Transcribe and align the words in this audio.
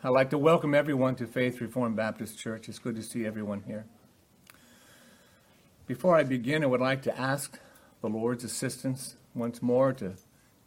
I'd 0.00 0.10
like 0.10 0.30
to 0.30 0.38
welcome 0.38 0.76
everyone 0.76 1.16
to 1.16 1.26
Faith 1.26 1.60
Reformed 1.60 1.96
Baptist 1.96 2.38
Church. 2.38 2.68
It's 2.68 2.78
good 2.78 2.94
to 2.94 3.02
see 3.02 3.26
everyone 3.26 3.64
here. 3.66 3.84
Before 5.88 6.14
I 6.14 6.22
begin, 6.22 6.62
I 6.62 6.66
would 6.66 6.80
like 6.80 7.02
to 7.02 7.18
ask 7.18 7.58
the 8.00 8.08
Lord's 8.08 8.44
assistance 8.44 9.16
once 9.34 9.60
more 9.60 9.92
to 9.94 10.14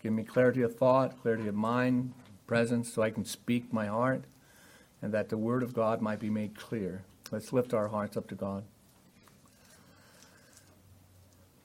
give 0.04 0.12
me 0.12 0.24
clarity 0.24 0.64
of 0.64 0.76
thought, 0.76 1.22
clarity 1.22 1.48
of 1.48 1.56
mind, 1.56 2.14
presence, 2.46 2.92
so 2.92 3.04
I 3.04 3.10
can 3.10 3.24
speak 3.24 3.72
my 3.72 3.86
heart, 3.86 4.26
and 5.02 5.14
that 5.14 5.30
the 5.30 5.38
Word 5.38 5.64
of 5.64 5.74
God 5.74 6.02
might 6.02 6.20
be 6.20 6.30
made 6.30 6.60
clear. 6.60 7.06
Let's 7.32 7.54
lift 7.54 7.74
our 7.74 7.88
hearts 7.88 8.18
up 8.18 8.28
to 8.28 8.36
God. 8.36 8.66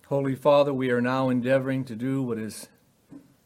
Holy 0.06 0.36
Father, 0.36 0.72
we 0.72 0.92
are 0.92 1.00
now 1.00 1.30
endeavoring 1.30 1.84
to 1.86 1.96
do 1.96 2.22
what 2.22 2.38
is 2.38 2.68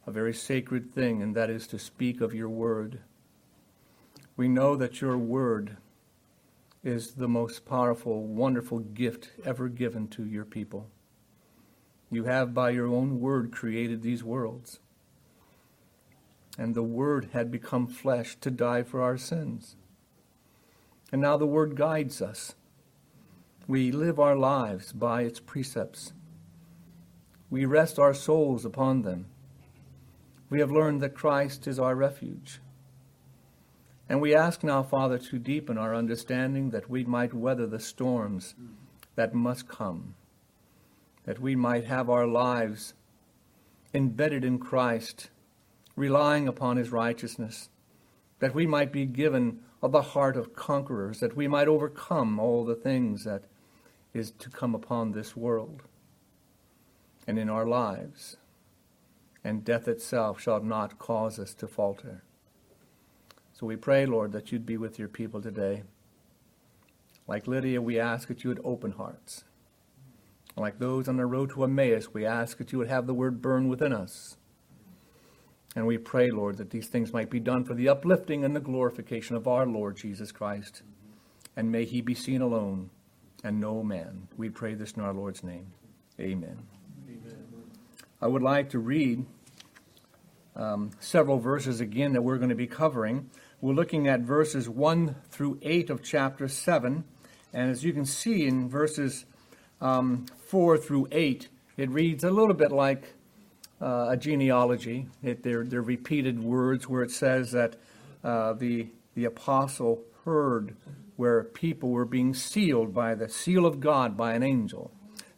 a 0.07 0.11
very 0.11 0.35
sacred 0.35 0.93
thing, 0.93 1.23
and 1.23 1.35
that 1.35 1.49
is 1.49 1.67
to 1.69 1.79
speak 1.79 2.21
of 2.21 2.35
your 2.35 2.51
Word. 2.51 2.99
We 4.41 4.49
know 4.49 4.75
that 4.75 5.03
your 5.03 5.19
Word 5.19 5.77
is 6.83 7.13
the 7.13 7.29
most 7.29 7.67
powerful, 7.67 8.23
wonderful 8.23 8.79
gift 8.79 9.33
ever 9.45 9.69
given 9.69 10.09
to 10.17 10.25
your 10.25 10.47
people. 10.47 10.89
You 12.11 12.25
have, 12.25 12.55
by 12.55 12.71
your 12.71 12.87
own 12.87 13.21
Word, 13.21 13.53
created 13.53 14.01
these 14.01 14.25
worlds. 14.25 14.81
And 16.57 16.75
the 16.75 16.83
Word 16.83 17.29
had 17.35 17.51
become 17.51 17.87
flesh 17.87 18.35
to 18.37 18.51
die 18.51 18.83
for 18.83 19.03
our 19.03 19.19
sins. 19.19 19.77
And 21.13 21.21
now 21.21 21.37
the 21.37 21.45
Word 21.45 21.77
guides 21.77 22.23
us. 22.23 22.55
We 23.67 23.93
live 23.93 24.19
our 24.19 24.37
lives 24.37 24.95
by 24.95 25.21
its 25.21 25.39
precepts. 25.39 26.15
We 27.51 27.67
rest 27.67 27.99
our 27.99 28.15
souls 28.15 28.65
upon 28.65 29.03
them. 29.03 29.27
We 30.49 30.61
have 30.61 30.73
learned 30.73 31.03
that 31.03 31.15
Christ 31.15 31.67
is 31.67 31.79
our 31.79 31.95
refuge. 31.95 32.59
And 34.11 34.21
we 34.21 34.35
ask 34.35 34.65
now, 34.65 34.83
Father, 34.83 35.19
to 35.19 35.39
deepen 35.39 35.79
our 35.79 35.95
understanding 35.95 36.71
that 36.71 36.91
we 36.91 37.05
might 37.05 37.33
weather 37.33 37.69
the 37.69 37.79
storms 37.79 38.57
that 39.15 39.33
must 39.33 39.69
come, 39.69 40.17
that 41.23 41.39
we 41.39 41.55
might 41.55 41.85
have 41.85 42.11
our 42.11 42.27
lives 42.27 42.95
embedded 43.95 44.45
in 44.45 44.59
Christ, 44.59 45.31
relying 45.95 46.49
upon 46.49 46.77
his 46.77 46.91
righteousness, 46.91 47.69
that 48.41 48.53
we 48.53 48.67
might 48.67 48.91
be 48.91 49.07
given 49.07 49.61
of 49.81 49.93
the 49.93 50.03
heart 50.03 50.37
of 50.37 50.57
conquerors, 50.57 51.21
that 51.21 51.37
we 51.37 51.47
might 51.47 51.69
overcome 51.69 52.41
all 52.41 52.65
the 52.65 52.75
things 52.75 53.23
that 53.23 53.45
is 54.13 54.33
to 54.33 54.51
come 54.51 54.75
upon 54.75 55.13
this 55.13 55.37
world 55.37 55.83
and 57.29 57.39
in 57.39 57.49
our 57.49 57.65
lives, 57.65 58.39
and 59.45 59.65
death 59.65 59.87
itself 59.87 60.41
shall 60.41 60.61
not 60.61 60.99
cause 60.99 61.39
us 61.39 61.55
to 61.55 61.69
falter. 61.69 62.25
So 63.61 63.67
we 63.67 63.77
pray, 63.77 64.07
Lord, 64.07 64.33
that 64.33 64.51
you'd 64.51 64.65
be 64.65 64.79
with 64.79 64.99
your 64.99 65.09
people 65.09 65.43
today. 65.43 65.83
Like 67.29 67.47
Lydia, 67.47 67.83
we 67.83 68.01
ask 68.01 68.27
that 68.29 68.43
you 68.43 68.49
would 68.49 68.63
open 68.65 68.93
hearts. 68.93 69.45
Like 70.57 70.79
those 70.79 71.09
on 71.09 71.19
the 71.19 71.27
road 71.27 71.51
to 71.51 71.65
Emmaus, 71.65 72.15
we 72.15 72.25
ask 72.25 72.57
that 72.57 72.73
you 72.73 72.79
would 72.79 72.89
have 72.89 73.07
the 73.07 73.13
word 73.13 73.43
burn 73.43 73.69
within 73.69 73.93
us. 73.93 74.39
And 75.77 75.87
we 75.87 75.99
pray, 75.99 76.31
Lord, 76.31 76.57
that 76.57 76.71
these 76.71 76.89
things 76.89 77.13
might 77.13 77.29
be 77.29 77.39
done 77.39 77.65
for 77.65 77.75
the 77.75 77.91
uplifting 77.91 78.47
and 78.47 78.57
the 78.57 78.61
glorification 78.61 79.37
of 79.37 79.47
our 79.47 79.67
Lord 79.67 79.99
Jesus 79.99 80.33
Christ. 80.33 80.81
And 81.55 81.71
may 81.71 81.85
he 81.85 82.01
be 82.01 82.15
seen 82.15 82.41
alone 82.41 82.89
and 83.45 83.61
no 83.61 83.83
man. 83.83 84.29
We 84.39 84.49
pray 84.49 84.73
this 84.73 84.93
in 84.93 85.03
our 85.03 85.13
Lord's 85.13 85.45
name. 85.45 85.67
Amen. 86.19 86.63
I 88.23 88.27
would 88.27 88.43
like 88.43 88.71
to 88.71 88.79
read 88.79 89.27
um, 90.57 90.93
several 90.99 91.39
verses 91.39 91.81
again 91.83 92.15
that 92.15 92.23
we're 92.23 92.39
going 92.39 92.49
to 92.49 92.55
be 92.55 92.67
covering. 92.67 93.29
We're 93.63 93.75
looking 93.75 94.09
at 94.09 94.21
verses 94.21 94.71
1 94.71 95.17
through 95.29 95.59
8 95.61 95.91
of 95.91 96.03
chapter 96.03 96.49
7. 96.49 97.05
And 97.53 97.71
as 97.71 97.85
you 97.85 97.93
can 97.93 98.07
see 98.07 98.47
in 98.47 98.71
verses 98.71 99.27
um, 99.83 100.25
4 100.47 100.79
through 100.79 101.09
8, 101.13 101.47
it 101.77 101.91
reads 101.91 102.25
a 102.25 102.31
little 102.31 102.55
bit 102.55 102.73
like 102.73 103.13
uh, 103.79 104.07
a 104.13 104.17
genealogy. 104.17 105.09
It, 105.23 105.43
they're, 105.43 105.65
they're 105.65 105.83
repeated 105.83 106.43
words 106.43 106.89
where 106.89 107.03
it 107.03 107.11
says 107.11 107.53
that 107.53 107.77
uh, 108.25 108.55
the, 108.55 108.87
the 109.15 109.27
apostle 109.27 110.05
heard 110.25 110.75
where 111.17 111.45
people 111.45 111.91
were 111.91 112.07
being 112.07 112.33
sealed 112.33 112.95
by 112.95 113.15
the 113.15 113.29
seal 113.29 113.67
of 113.67 113.79
God 113.79 114.17
by 114.17 114.33
an 114.33 114.43
angel. 114.43 114.91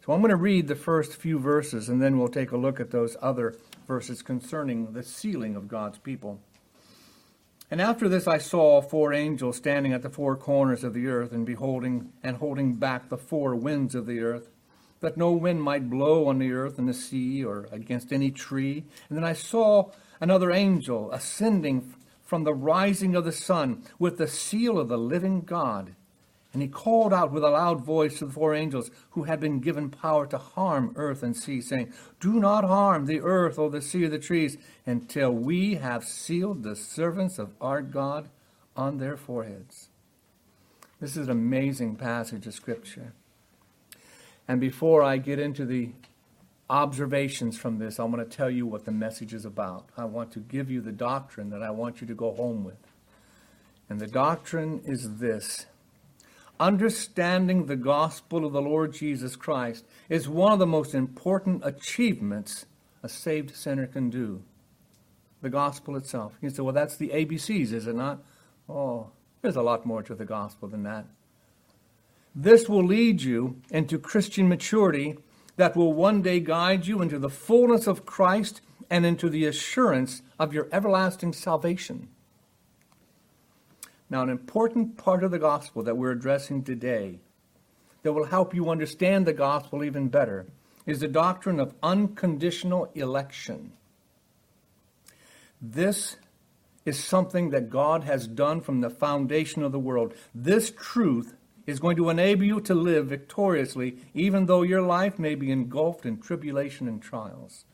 So 0.06 0.12
I'm 0.12 0.20
going 0.20 0.30
to 0.30 0.36
read 0.36 0.68
the 0.68 0.76
first 0.76 1.16
few 1.16 1.40
verses 1.40 1.88
and 1.88 2.00
then 2.00 2.20
we'll 2.20 2.28
take 2.28 2.52
a 2.52 2.56
look 2.56 2.78
at 2.78 2.92
those 2.92 3.16
other 3.20 3.56
verses 3.88 4.22
concerning 4.22 4.92
the 4.92 5.02
sealing 5.02 5.56
of 5.56 5.66
God's 5.66 5.98
people. 5.98 6.38
And 7.72 7.80
after 7.80 8.06
this 8.06 8.28
I 8.28 8.36
saw 8.36 8.82
four 8.82 9.14
angels 9.14 9.56
standing 9.56 9.94
at 9.94 10.02
the 10.02 10.10
four 10.10 10.36
corners 10.36 10.84
of 10.84 10.92
the 10.92 11.06
earth 11.06 11.32
and 11.32 11.46
beholding 11.46 12.12
and 12.22 12.36
holding 12.36 12.74
back 12.74 13.08
the 13.08 13.16
four 13.16 13.56
winds 13.56 13.94
of 13.94 14.04
the 14.04 14.20
earth 14.20 14.50
that 15.00 15.16
no 15.16 15.32
wind 15.32 15.62
might 15.62 15.88
blow 15.88 16.26
on 16.28 16.38
the 16.38 16.52
earth 16.52 16.78
and 16.78 16.86
the 16.86 16.92
sea 16.92 17.42
or 17.42 17.70
against 17.72 18.12
any 18.12 18.30
tree. 18.30 18.84
And 19.08 19.16
then 19.16 19.24
I 19.24 19.32
saw 19.32 19.90
another 20.20 20.50
angel 20.50 21.10
ascending 21.12 21.94
from 22.22 22.44
the 22.44 22.52
rising 22.52 23.16
of 23.16 23.24
the 23.24 23.32
sun 23.32 23.84
with 23.98 24.18
the 24.18 24.28
seal 24.28 24.78
of 24.78 24.88
the 24.88 24.98
living 24.98 25.40
God. 25.40 25.94
And 26.52 26.60
he 26.60 26.68
called 26.68 27.14
out 27.14 27.32
with 27.32 27.44
a 27.44 27.50
loud 27.50 27.82
voice 27.82 28.18
to 28.18 28.26
the 28.26 28.32
four 28.32 28.54
angels 28.54 28.90
who 29.10 29.24
had 29.24 29.40
been 29.40 29.60
given 29.60 29.88
power 29.88 30.26
to 30.26 30.36
harm 30.36 30.92
earth 30.96 31.22
and 31.22 31.34
sea, 31.34 31.62
saying, 31.62 31.92
Do 32.20 32.34
not 32.34 32.64
harm 32.64 33.06
the 33.06 33.20
earth 33.20 33.58
or 33.58 33.70
the 33.70 33.80
sea 33.80 34.04
or 34.04 34.10
the 34.10 34.18
trees 34.18 34.58
until 34.84 35.30
we 35.32 35.76
have 35.76 36.04
sealed 36.04 36.62
the 36.62 36.76
servants 36.76 37.38
of 37.38 37.54
our 37.60 37.80
God 37.80 38.28
on 38.76 38.98
their 38.98 39.16
foreheads. 39.16 39.88
This 41.00 41.16
is 41.16 41.28
an 41.28 41.32
amazing 41.32 41.96
passage 41.96 42.46
of 42.46 42.54
Scripture. 42.54 43.14
And 44.46 44.60
before 44.60 45.02
I 45.02 45.16
get 45.16 45.38
into 45.38 45.64
the 45.64 45.90
observations 46.68 47.58
from 47.58 47.78
this, 47.78 47.98
I 47.98 48.04
want 48.04 48.28
to 48.28 48.36
tell 48.36 48.50
you 48.50 48.66
what 48.66 48.84
the 48.84 48.92
message 48.92 49.32
is 49.32 49.44
about. 49.44 49.86
I 49.96 50.04
want 50.04 50.32
to 50.32 50.40
give 50.40 50.70
you 50.70 50.80
the 50.80 50.92
doctrine 50.92 51.50
that 51.50 51.62
I 51.62 51.70
want 51.70 52.00
you 52.00 52.06
to 52.06 52.14
go 52.14 52.34
home 52.34 52.62
with. 52.64 52.76
And 53.88 54.00
the 54.00 54.06
doctrine 54.06 54.82
is 54.84 55.18
this 55.18 55.66
understanding 56.62 57.66
the 57.66 57.76
gospel 57.76 58.46
of 58.46 58.52
the 58.52 58.62
Lord 58.62 58.92
Jesus 58.92 59.34
Christ 59.34 59.84
is 60.08 60.28
one 60.28 60.52
of 60.52 60.60
the 60.60 60.66
most 60.66 60.94
important 60.94 61.62
achievements 61.64 62.66
a 63.02 63.08
saved 63.08 63.56
sinner 63.56 63.88
can 63.88 64.10
do. 64.10 64.44
The 65.40 65.50
gospel 65.50 65.96
itself. 65.96 66.34
You 66.40 66.50
say, 66.50 66.62
well, 66.62 66.72
that's 66.72 66.96
the 66.96 67.08
ABCs, 67.08 67.72
is 67.72 67.88
it 67.88 67.96
not? 67.96 68.22
Oh, 68.68 69.10
there's 69.40 69.56
a 69.56 69.62
lot 69.62 69.84
more 69.84 70.04
to 70.04 70.14
the 70.14 70.24
gospel 70.24 70.68
than 70.68 70.84
that. 70.84 71.06
This 72.32 72.68
will 72.68 72.84
lead 72.84 73.22
you 73.22 73.60
into 73.70 73.98
Christian 73.98 74.48
maturity 74.48 75.18
that 75.56 75.74
will 75.74 75.92
one 75.92 76.22
day 76.22 76.38
guide 76.38 76.86
you 76.86 77.02
into 77.02 77.18
the 77.18 77.28
fullness 77.28 77.88
of 77.88 78.06
Christ 78.06 78.60
and 78.88 79.04
into 79.04 79.28
the 79.28 79.46
assurance 79.46 80.22
of 80.38 80.54
your 80.54 80.68
everlasting 80.70 81.32
salvation. 81.32 82.08
Now, 84.12 84.22
an 84.22 84.28
important 84.28 84.98
part 84.98 85.24
of 85.24 85.30
the 85.30 85.38
gospel 85.38 85.84
that 85.84 85.96
we're 85.96 86.10
addressing 86.10 86.64
today 86.64 87.20
that 88.02 88.12
will 88.12 88.26
help 88.26 88.54
you 88.54 88.68
understand 88.68 89.24
the 89.24 89.32
gospel 89.32 89.82
even 89.82 90.08
better 90.08 90.44
is 90.84 91.00
the 91.00 91.08
doctrine 91.08 91.58
of 91.58 91.72
unconditional 91.82 92.90
election. 92.94 93.72
This 95.62 96.16
is 96.84 97.02
something 97.02 97.50
that 97.50 97.70
God 97.70 98.04
has 98.04 98.26
done 98.26 98.60
from 98.60 98.82
the 98.82 98.90
foundation 98.90 99.62
of 99.62 99.72
the 99.72 99.78
world. 99.78 100.12
This 100.34 100.70
truth 100.70 101.34
is 101.66 101.80
going 101.80 101.96
to 101.96 102.10
enable 102.10 102.44
you 102.44 102.60
to 102.60 102.74
live 102.74 103.06
victoriously, 103.06 103.96
even 104.12 104.44
though 104.44 104.60
your 104.60 104.82
life 104.82 105.18
may 105.18 105.34
be 105.34 105.50
engulfed 105.50 106.04
in 106.04 106.20
tribulation 106.20 106.86
and 106.86 107.00
trials. 107.00 107.64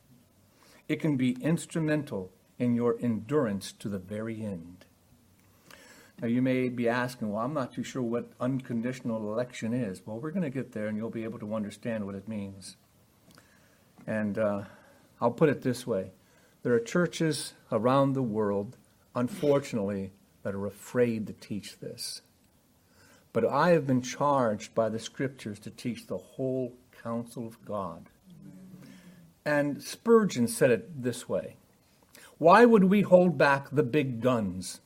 It 0.87 1.01
can 1.01 1.17
be 1.17 1.31
instrumental 1.41 2.31
in 2.57 2.75
your 2.75 2.95
endurance 3.01 3.73
to 3.73 3.89
the 3.89 3.99
very 3.99 4.41
end. 4.41 4.85
Now, 6.21 6.27
you 6.27 6.41
may 6.41 6.67
be 6.67 6.89
asking, 6.89 7.31
well, 7.31 7.43
I'm 7.43 7.53
not 7.53 7.73
too 7.73 7.83
sure 7.83 8.01
what 8.01 8.29
unconditional 8.41 9.31
election 9.31 9.73
is. 9.73 10.01
Well, 10.05 10.19
we're 10.19 10.31
going 10.31 10.43
to 10.43 10.49
get 10.49 10.73
there 10.73 10.87
and 10.87 10.97
you'll 10.97 11.09
be 11.09 11.23
able 11.23 11.39
to 11.39 11.55
understand 11.55 12.05
what 12.05 12.15
it 12.15 12.27
means. 12.27 12.75
And 14.05 14.37
uh, 14.37 14.63
I'll 15.21 15.31
put 15.31 15.49
it 15.49 15.61
this 15.61 15.87
way 15.87 16.11
there 16.61 16.73
are 16.73 16.79
churches 16.79 17.53
around 17.71 18.13
the 18.13 18.21
world, 18.21 18.75
unfortunately, 19.15 20.11
that 20.43 20.53
are 20.53 20.65
afraid 20.65 21.25
to 21.27 21.33
teach 21.33 21.79
this. 21.79 22.21
But 23.31 23.45
I 23.45 23.69
have 23.69 23.87
been 23.87 24.01
charged 24.01 24.75
by 24.75 24.89
the 24.89 24.99
scriptures 24.99 25.59
to 25.59 25.69
teach 25.69 26.07
the 26.07 26.17
whole 26.17 26.73
counsel 27.01 27.47
of 27.47 27.63
God. 27.63 28.09
And 29.45 29.81
Spurgeon 29.81 30.49
said 30.49 30.71
it 30.71 31.01
this 31.01 31.29
way 31.29 31.55
Why 32.37 32.65
would 32.65 32.85
we 32.85 33.03
hold 33.03 33.37
back 33.37 33.69
the 33.71 33.83
big 33.83 34.19
guns? 34.19 34.81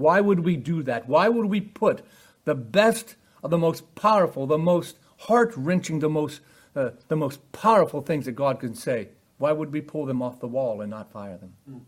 Why 0.00 0.22
would 0.22 0.40
we 0.40 0.56
do 0.56 0.82
that? 0.84 1.06
Why 1.06 1.28
would 1.28 1.46
we 1.46 1.60
put 1.60 2.00
the 2.46 2.54
best 2.54 3.16
of 3.42 3.50
the 3.50 3.58
most 3.58 3.94
powerful, 3.94 4.46
the 4.46 4.56
most 4.56 4.96
heart 5.18 5.52
wrenching, 5.54 5.98
the 5.98 6.08
most, 6.08 6.40
uh, 6.74 6.92
the 7.08 7.16
most 7.16 7.52
powerful 7.52 8.00
things 8.00 8.24
that 8.24 8.32
God 8.32 8.60
can 8.60 8.74
say? 8.74 9.08
Why 9.36 9.52
would 9.52 9.72
we 9.74 9.82
pull 9.82 10.06
them 10.06 10.22
off 10.22 10.40
the 10.40 10.48
wall 10.48 10.80
and 10.80 10.90
not 10.90 11.12
fire 11.12 11.36
them? 11.36 11.84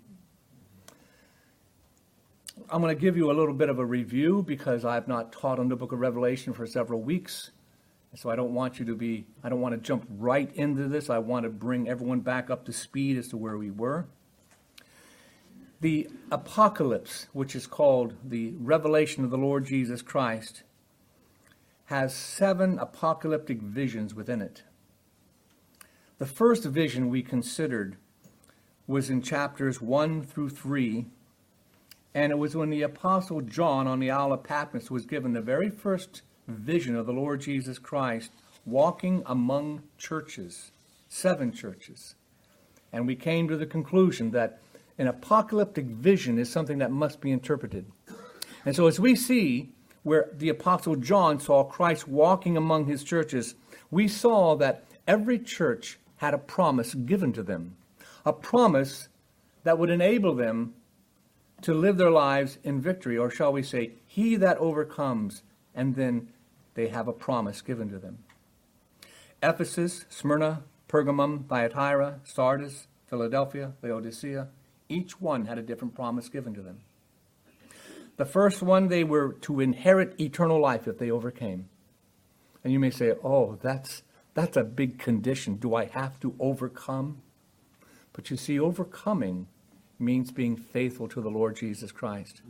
I'm 2.69 2.83
going 2.83 2.95
to 2.95 3.01
give 3.01 3.17
you 3.17 3.31
a 3.31 3.33
little 3.33 3.55
bit 3.55 3.71
of 3.71 3.79
a 3.79 3.85
review 3.85 4.45
because 4.47 4.85
I've 4.85 5.09
not 5.09 5.33
taught 5.33 5.59
on 5.59 5.71
the 5.71 5.77
book 5.77 5.93
of 5.93 6.01
Revelation 6.01 6.53
for 6.53 6.67
several 6.67 7.01
weeks. 7.01 7.51
So 8.15 8.29
I 8.29 8.37
don't 8.37 8.53
want 8.53 8.79
you 8.79 8.85
to 8.85 8.95
be, 8.95 9.25
I 9.43 9.49
don't 9.49 9.63
want 9.63 9.75
to 9.75 9.81
jump 9.81 10.07
right 10.19 10.55
into 10.55 10.87
this. 10.87 11.09
I 11.09 11.17
want 11.17 11.45
to 11.45 11.49
bring 11.49 11.89
everyone 11.89 12.21
back 12.21 12.51
up 12.51 12.67
to 12.67 12.73
speed 12.75 13.17
as 13.17 13.29
to 13.29 13.39
where 13.39 13.57
we 13.57 13.71
were. 13.71 14.07
The 15.83 16.09
apocalypse, 16.31 17.27
which 17.33 17.57
is 17.57 17.67
called 17.67 18.15
the 18.25 18.55
revelation 18.61 19.25
of 19.25 19.31
the 19.31 19.37
Lord 19.37 19.67
Jesus 19.67 20.01
Christ, 20.01 20.63
has 21.87 22.15
seven 22.15 22.79
apocalyptic 22.79 23.61
visions 23.61 24.15
within 24.15 24.41
it. 24.41 24.63
The 26.19 26.27
first 26.27 26.63
vision 26.63 27.11
we 27.11 27.25
considered 27.25 27.97
was 28.87 29.11
in 29.11 29.23
chapters 29.23 29.83
1 29.83 30.23
through 30.23 30.51
3, 30.51 31.07
and 32.15 32.31
it 32.31 32.39
was 32.39 32.55
when 32.55 32.71
the 32.71 32.83
Apostle 32.83 33.41
John 33.41 33.89
on 33.89 33.99
the 33.99 34.13
Isle 34.13 34.35
of 34.35 34.45
Patmos 34.45 34.89
was 34.89 35.05
given 35.05 35.33
the 35.33 35.41
very 35.41 35.69
first 35.69 36.23
vision 36.47 36.95
of 36.95 37.07
the 37.07 37.13
Lord 37.13 37.41
Jesus 37.41 37.81
Christ 37.81 38.31
walking 38.65 39.25
among 39.27 39.83
churches, 39.99 40.71
seven 41.09 41.51
churches. 41.51 42.15
And 42.93 43.05
we 43.05 43.17
came 43.17 43.49
to 43.49 43.57
the 43.57 43.67
conclusion 43.67 44.31
that 44.31 44.61
an 44.99 45.07
apocalyptic 45.07 45.87
vision 45.87 46.39
is 46.39 46.51
something 46.51 46.79
that 46.79 46.91
must 46.91 47.21
be 47.21 47.31
interpreted. 47.31 47.87
And 48.65 48.77
so, 48.77 48.87
as 48.87 49.01
we 49.01 49.17
see 49.17 49.71
where 50.03 50.29
the 50.33 50.49
Apostle 50.49 50.97
John 50.97 51.41
saw 51.41 51.65
Christ 51.65 52.07
walking 52.09 52.57
among 52.57 52.87
his 52.87 53.05
churches, 53.05 53.55
we 53.91 54.09
saw 54.09 54.57
that 54.57 54.85
every 55.07 55.39
church 55.39 55.99
had 56.17 56.35
a 56.35 56.39
promise 56.39 56.95
given 56.95 57.33
to 57.33 57.43
them, 57.43 57.77
a 58.25 58.33
promise 58.33 59.09
that 59.65 59.79
would 59.79 59.91
enable 59.91 60.35
them 60.35 60.75
to 61.63 61.75
live 61.75 61.97
their 61.97 62.11
lives 62.11 62.59
in 62.65 62.81
victory, 62.81 63.17
or 63.17 63.31
shall 63.31 63.53
we 63.53 63.63
say, 63.63 63.93
he 64.07 64.37
that 64.37 64.59
overcomes, 64.59 65.43
and 65.75 65.95
then 65.95 66.29
they 66.75 66.89
have 66.89 67.09
a 67.09 67.13
promise 67.13 67.61
given 67.61 67.89
to 67.91 67.99
them. 67.99 68.19
Ephesus, 69.43 70.05
Smyrna, 70.09 70.63
Pergamum, 70.89 71.47
Thyatira, 71.49 72.21
Sardis, 72.25 72.87
Philadelphia, 73.07 73.73
Laodicea, 73.83 74.49
each 74.93 75.21
one 75.21 75.47
had 75.47 75.59
a 75.59 75.63
different 75.63 75.95
promise 75.95 76.29
given 76.29 76.55
to 76.55 76.63
them. 76.63 76.81
The 78.17 78.25
first 78.25 78.63
one, 78.63 78.89
they 78.89 79.05
were 79.05 79.33
to 79.43 79.61
inherit 79.61 80.21
eternal 80.21 80.61
life 80.61 80.87
if 80.87 80.99
they 80.99 81.11
overcame. 81.11 81.69
And 82.63 82.73
you 82.73 82.79
may 82.79 82.91
say, 82.91 83.15
oh, 83.25 83.59
that's, 83.63 84.03
that's 84.35 84.57
a 84.57 84.65
big 84.65 84.99
condition. 84.99 85.57
Do 85.57 85.75
I 85.75 85.87
have 85.87 86.21
to 86.21 86.35
overcome? 86.39 87.23
But 88.13 88.31
you 88.31 88.37
see, 88.37 88.61
overcoming 88.61 89.49
means 89.99 90.31
being 90.31 90.57
faithful 90.57 91.09
to 91.09 91.21
the 91.21 91.31
Lord 91.31 91.57
Jesus 91.57 91.91
Christ, 91.91 92.43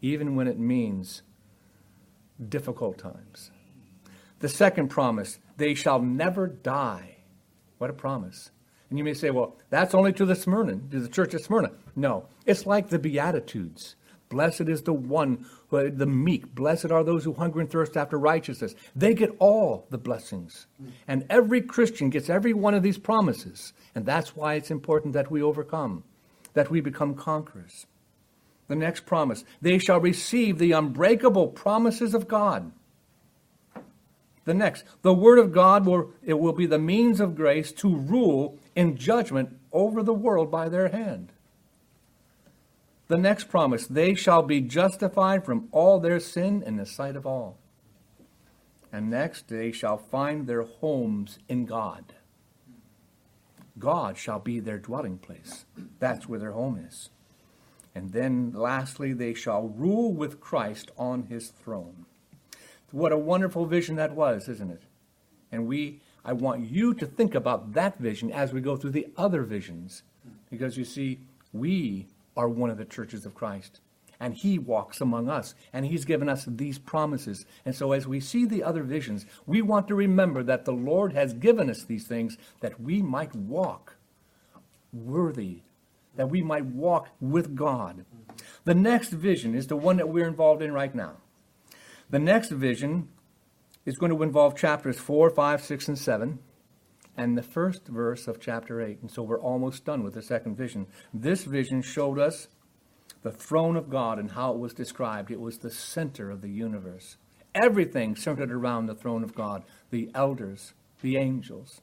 even 0.00 0.34
when 0.34 0.48
it 0.48 0.58
means 0.58 1.22
difficult 2.48 2.98
times. 2.98 3.50
The 4.38 4.48
second 4.48 4.88
promise, 4.88 5.38
they 5.56 5.74
shall 5.74 6.00
never 6.00 6.46
die. 6.46 7.16
What 7.78 7.90
a 7.90 7.94
promise. 7.94 8.50
And 8.90 8.98
you 8.98 9.04
may 9.04 9.14
say, 9.14 9.30
well, 9.30 9.56
that's 9.70 9.94
only 9.94 10.12
to 10.14 10.24
the 10.24 10.34
Smyrna, 10.34 10.76
to 10.90 11.00
the 11.00 11.08
church 11.08 11.34
of 11.34 11.42
Smyrna. 11.42 11.72
No, 11.94 12.26
it's 12.46 12.66
like 12.66 12.88
the 12.88 12.98
Beatitudes. 12.98 13.96
Blessed 14.28 14.62
is 14.62 14.82
the 14.82 14.92
one, 14.92 15.46
who, 15.68 15.90
the 15.90 16.06
meek. 16.06 16.54
Blessed 16.54 16.90
are 16.90 17.02
those 17.02 17.24
who 17.24 17.32
hunger 17.32 17.60
and 17.60 17.70
thirst 17.70 17.96
after 17.96 18.18
righteousness. 18.18 18.74
They 18.94 19.14
get 19.14 19.34
all 19.38 19.86
the 19.90 19.98
blessings. 19.98 20.66
And 21.06 21.24
every 21.30 21.62
Christian 21.62 22.10
gets 22.10 22.28
every 22.28 22.52
one 22.52 22.74
of 22.74 22.82
these 22.82 22.98
promises. 22.98 23.72
And 23.94 24.04
that's 24.04 24.36
why 24.36 24.54
it's 24.54 24.70
important 24.70 25.14
that 25.14 25.30
we 25.30 25.42
overcome, 25.42 26.04
that 26.54 26.70
we 26.70 26.80
become 26.80 27.14
conquerors. 27.14 27.86
The 28.68 28.76
next 28.76 29.06
promise 29.06 29.44
they 29.62 29.78
shall 29.78 30.00
receive 30.00 30.58
the 30.58 30.72
unbreakable 30.72 31.48
promises 31.48 32.14
of 32.14 32.28
God. 32.28 32.70
The 34.44 34.54
next, 34.54 34.84
the 35.02 35.12
word 35.12 35.38
of 35.38 35.52
God 35.52 35.84
will 35.84 36.12
it 36.22 36.38
will 36.38 36.52
be 36.52 36.66
the 36.66 36.78
means 36.78 37.20
of 37.20 37.34
grace 37.34 37.70
to 37.72 37.94
rule 37.94 38.58
in 38.78 38.96
judgment 38.96 39.58
over 39.72 40.04
the 40.04 40.14
world 40.14 40.52
by 40.52 40.68
their 40.68 40.90
hand. 40.90 41.32
The 43.08 43.18
next 43.18 43.48
promise, 43.48 43.88
they 43.88 44.14
shall 44.14 44.42
be 44.42 44.60
justified 44.60 45.44
from 45.44 45.66
all 45.72 45.98
their 45.98 46.20
sin 46.20 46.62
in 46.64 46.76
the 46.76 46.86
sight 46.86 47.16
of 47.16 47.26
all. 47.26 47.58
And 48.92 49.10
next, 49.10 49.48
they 49.48 49.72
shall 49.72 49.98
find 49.98 50.46
their 50.46 50.62
homes 50.62 51.40
in 51.48 51.66
God. 51.66 52.14
God 53.80 54.16
shall 54.16 54.38
be 54.38 54.60
their 54.60 54.78
dwelling 54.78 55.18
place. 55.18 55.64
That's 55.98 56.28
where 56.28 56.38
their 56.38 56.52
home 56.52 56.78
is. 56.88 57.10
And 57.96 58.12
then, 58.12 58.52
lastly, 58.54 59.12
they 59.12 59.34
shall 59.34 59.66
rule 59.66 60.12
with 60.12 60.38
Christ 60.38 60.92
on 60.96 61.24
his 61.24 61.48
throne. 61.48 62.06
What 62.92 63.10
a 63.10 63.18
wonderful 63.18 63.66
vision 63.66 63.96
that 63.96 64.14
was, 64.14 64.48
isn't 64.48 64.70
it? 64.70 64.82
And 65.50 65.66
we, 65.66 66.00
I 66.24 66.32
want 66.32 66.68
you 66.68 66.94
to 66.94 67.06
think 67.06 67.34
about 67.34 67.72
that 67.72 67.98
vision 67.98 68.30
as 68.30 68.52
we 68.52 68.60
go 68.60 68.76
through 68.76 68.90
the 68.90 69.08
other 69.16 69.42
visions. 69.42 70.02
Because 70.50 70.76
you 70.76 70.84
see, 70.84 71.20
we 71.52 72.06
are 72.36 72.48
one 72.48 72.70
of 72.70 72.78
the 72.78 72.84
churches 72.84 73.24
of 73.24 73.34
Christ. 73.34 73.80
And 74.20 74.34
he 74.34 74.58
walks 74.58 75.00
among 75.00 75.28
us. 75.28 75.54
And 75.72 75.86
he's 75.86 76.04
given 76.04 76.28
us 76.28 76.44
these 76.44 76.78
promises. 76.78 77.46
And 77.64 77.74
so 77.74 77.92
as 77.92 78.06
we 78.06 78.20
see 78.20 78.44
the 78.44 78.62
other 78.62 78.82
visions, 78.82 79.26
we 79.46 79.62
want 79.62 79.88
to 79.88 79.94
remember 79.94 80.42
that 80.42 80.64
the 80.64 80.72
Lord 80.72 81.12
has 81.12 81.32
given 81.32 81.70
us 81.70 81.84
these 81.84 82.06
things 82.06 82.36
that 82.60 82.80
we 82.80 83.00
might 83.00 83.34
walk 83.34 83.94
worthy, 84.92 85.62
that 86.16 86.30
we 86.30 86.42
might 86.42 86.64
walk 86.64 87.08
with 87.20 87.54
God. 87.54 88.04
The 88.64 88.74
next 88.74 89.10
vision 89.10 89.54
is 89.54 89.66
the 89.66 89.76
one 89.76 89.96
that 89.98 90.08
we're 90.08 90.28
involved 90.28 90.62
in 90.62 90.72
right 90.72 90.94
now. 90.94 91.16
The 92.10 92.18
next 92.18 92.50
vision 92.50 93.08
is 93.88 93.96
going 93.96 94.14
to 94.14 94.22
involve 94.22 94.54
chapters 94.54 94.98
4, 94.98 95.30
5, 95.30 95.64
6, 95.64 95.88
and 95.88 95.98
7, 95.98 96.38
and 97.16 97.38
the 97.38 97.42
first 97.42 97.86
verse 97.88 98.28
of 98.28 98.38
chapter 98.38 98.82
8. 98.82 98.98
And 99.00 99.10
so 99.10 99.22
we're 99.22 99.40
almost 99.40 99.86
done 99.86 100.02
with 100.02 100.12
the 100.12 100.20
second 100.20 100.58
vision. 100.58 100.86
This 101.14 101.44
vision 101.44 101.80
showed 101.80 102.18
us 102.18 102.48
the 103.22 103.32
throne 103.32 103.76
of 103.76 103.88
God 103.88 104.18
and 104.18 104.32
how 104.32 104.52
it 104.52 104.58
was 104.58 104.74
described. 104.74 105.30
It 105.30 105.40
was 105.40 105.58
the 105.58 105.70
center 105.70 106.30
of 106.30 106.42
the 106.42 106.50
universe. 106.50 107.16
Everything 107.54 108.14
centered 108.14 108.52
around 108.52 108.86
the 108.86 108.94
throne 108.94 109.24
of 109.24 109.34
God 109.34 109.64
the 109.90 110.10
elders, 110.14 110.74
the 111.00 111.16
angels, 111.16 111.80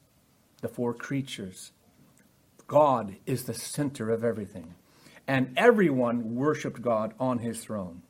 the 0.60 0.68
four 0.68 0.94
creatures. 0.94 1.72
God 2.68 3.16
is 3.26 3.44
the 3.44 3.54
center 3.54 4.10
of 4.10 4.22
everything. 4.22 4.76
And 5.26 5.52
everyone 5.56 6.36
worshiped 6.36 6.82
God 6.82 7.14
on 7.18 7.40
his 7.40 7.64
throne. 7.64 8.02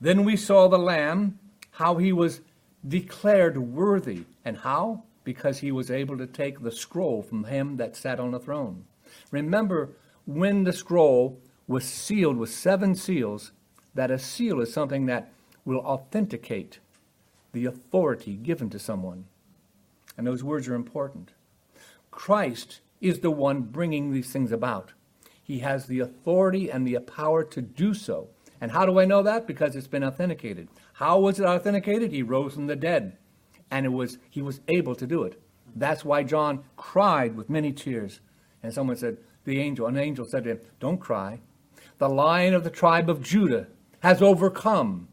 Then 0.00 0.24
we 0.24 0.36
saw 0.36 0.66
the 0.66 0.76
Lamb, 0.76 1.38
how 1.70 1.98
he 1.98 2.12
was 2.12 2.40
declared 2.86 3.58
worthy. 3.58 4.24
And 4.44 4.58
how? 4.58 5.04
Because 5.24 5.58
he 5.58 5.72
was 5.72 5.90
able 5.90 6.18
to 6.18 6.26
take 6.26 6.60
the 6.60 6.72
scroll 6.72 7.22
from 7.22 7.44
him 7.44 7.76
that 7.76 7.96
sat 7.96 8.18
on 8.18 8.32
the 8.32 8.40
throne. 8.40 8.84
Remember, 9.30 9.90
when 10.26 10.64
the 10.64 10.72
scroll 10.72 11.38
was 11.66 11.84
sealed 11.84 12.36
with 12.36 12.50
seven 12.50 12.94
seals, 12.94 13.52
that 13.94 14.10
a 14.10 14.18
seal 14.18 14.60
is 14.60 14.72
something 14.72 15.06
that 15.06 15.32
will 15.64 15.80
authenticate 15.80 16.78
the 17.52 17.66
authority 17.66 18.34
given 18.34 18.70
to 18.70 18.78
someone. 18.78 19.26
And 20.16 20.26
those 20.26 20.42
words 20.42 20.68
are 20.68 20.74
important. 20.74 21.30
Christ 22.10 22.80
is 23.00 23.20
the 23.20 23.30
one 23.30 23.62
bringing 23.62 24.12
these 24.12 24.32
things 24.32 24.52
about. 24.52 24.92
He 25.42 25.58
has 25.60 25.86
the 25.86 26.00
authority 26.00 26.70
and 26.70 26.86
the 26.86 26.98
power 27.00 27.44
to 27.44 27.60
do 27.60 27.94
so. 27.94 28.28
And 28.60 28.70
how 28.70 28.86
do 28.86 29.00
I 29.00 29.04
know 29.04 29.22
that? 29.22 29.46
Because 29.46 29.74
it's 29.74 29.88
been 29.88 30.04
authenticated. 30.04 30.68
How 31.02 31.18
was 31.18 31.40
it 31.40 31.46
authenticated? 31.46 32.12
He 32.12 32.22
rose 32.22 32.54
from 32.54 32.68
the 32.68 32.76
dead. 32.76 33.18
And 33.72 33.84
it 33.84 33.88
was 33.88 34.18
he 34.30 34.40
was 34.40 34.60
able 34.68 34.94
to 34.94 35.04
do 35.04 35.24
it. 35.24 35.42
That's 35.74 36.04
why 36.04 36.22
John 36.22 36.62
cried 36.76 37.34
with 37.34 37.50
many 37.50 37.72
tears. 37.72 38.20
And 38.62 38.72
someone 38.72 38.94
said, 38.94 39.18
the 39.42 39.58
angel, 39.58 39.88
an 39.88 39.96
angel 39.96 40.24
said 40.24 40.44
to 40.44 40.50
him, 40.50 40.60
Don't 40.78 40.98
cry. 40.98 41.40
The 41.98 42.08
lion 42.08 42.54
of 42.54 42.62
the 42.62 42.70
tribe 42.70 43.10
of 43.10 43.20
Judah 43.20 43.66
has 43.98 44.22
overcome 44.22 45.08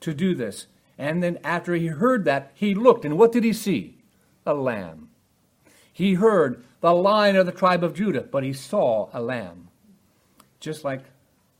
to 0.00 0.12
do 0.12 0.34
this. 0.34 0.66
And 0.98 1.22
then 1.22 1.38
after 1.44 1.74
he 1.74 1.86
heard 1.86 2.24
that, 2.24 2.50
he 2.54 2.74
looked, 2.74 3.04
and 3.04 3.16
what 3.16 3.30
did 3.30 3.44
he 3.44 3.52
see? 3.52 4.02
A 4.44 4.54
lamb. 4.54 5.10
He 5.92 6.14
heard 6.14 6.64
the 6.80 6.92
lion 6.92 7.36
of 7.36 7.46
the 7.46 7.52
tribe 7.52 7.84
of 7.84 7.94
Judah, 7.94 8.22
but 8.22 8.42
he 8.42 8.52
saw 8.52 9.08
a 9.12 9.22
lamb. 9.22 9.68
Just 10.58 10.82
like 10.82 11.04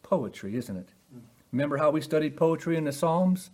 poetry, 0.03 0.57
isn't 0.57 0.77
it? 0.77 0.89
Remember 1.53 1.77
how 1.77 1.91
we 1.91 2.01
studied 2.01 2.37
poetry 2.37 2.77
in 2.77 2.85
the 2.85 2.93
Psalms? 2.93 3.51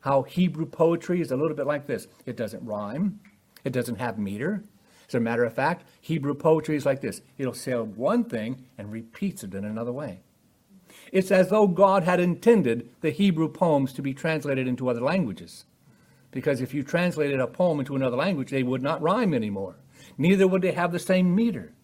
How 0.00 0.22
Hebrew 0.22 0.66
poetry 0.66 1.20
is 1.20 1.30
a 1.30 1.36
little 1.36 1.56
bit 1.56 1.66
like 1.66 1.86
this 1.86 2.08
it 2.26 2.36
doesn't 2.36 2.64
rhyme, 2.64 3.20
it 3.64 3.72
doesn't 3.72 4.00
have 4.00 4.18
meter. 4.18 4.64
As 5.08 5.14
a 5.14 5.20
matter 5.20 5.44
of 5.44 5.54
fact, 5.54 5.86
Hebrew 6.00 6.34
poetry 6.34 6.76
is 6.76 6.86
like 6.86 7.00
this 7.00 7.22
it'll 7.38 7.54
say 7.54 7.74
one 7.74 8.24
thing 8.24 8.64
and 8.76 8.92
repeats 8.92 9.44
it 9.44 9.54
in 9.54 9.64
another 9.64 9.92
way. 9.92 10.20
It's 11.10 11.30
as 11.30 11.48
though 11.48 11.66
God 11.66 12.02
had 12.02 12.20
intended 12.20 12.90
the 13.00 13.10
Hebrew 13.10 13.48
poems 13.48 13.92
to 13.94 14.02
be 14.02 14.14
translated 14.14 14.66
into 14.66 14.88
other 14.88 15.00
languages. 15.00 15.64
Because 16.30 16.60
if 16.60 16.72
you 16.72 16.82
translated 16.82 17.40
a 17.40 17.46
poem 17.46 17.80
into 17.80 17.94
another 17.94 18.16
language, 18.16 18.50
they 18.50 18.62
would 18.62 18.82
not 18.82 19.02
rhyme 19.02 19.34
anymore. 19.34 19.76
Neither 20.16 20.48
would 20.48 20.62
they 20.62 20.72
have 20.72 20.92
the 20.92 20.98
same 20.98 21.34
meter. 21.34 21.74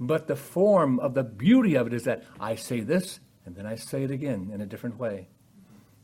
But 0.00 0.26
the 0.26 0.36
form 0.36 0.98
of 0.98 1.14
the 1.14 1.22
beauty 1.22 1.76
of 1.76 1.86
it 1.86 1.92
is 1.92 2.04
that 2.04 2.24
I 2.40 2.56
say 2.56 2.80
this 2.80 3.20
And 3.44 3.56
then 3.56 3.66
I 3.66 3.74
say 3.74 4.04
it 4.04 4.10
again 4.10 4.50
in 4.52 4.60
a 4.60 4.66
different 4.66 4.98
way. 4.98 5.28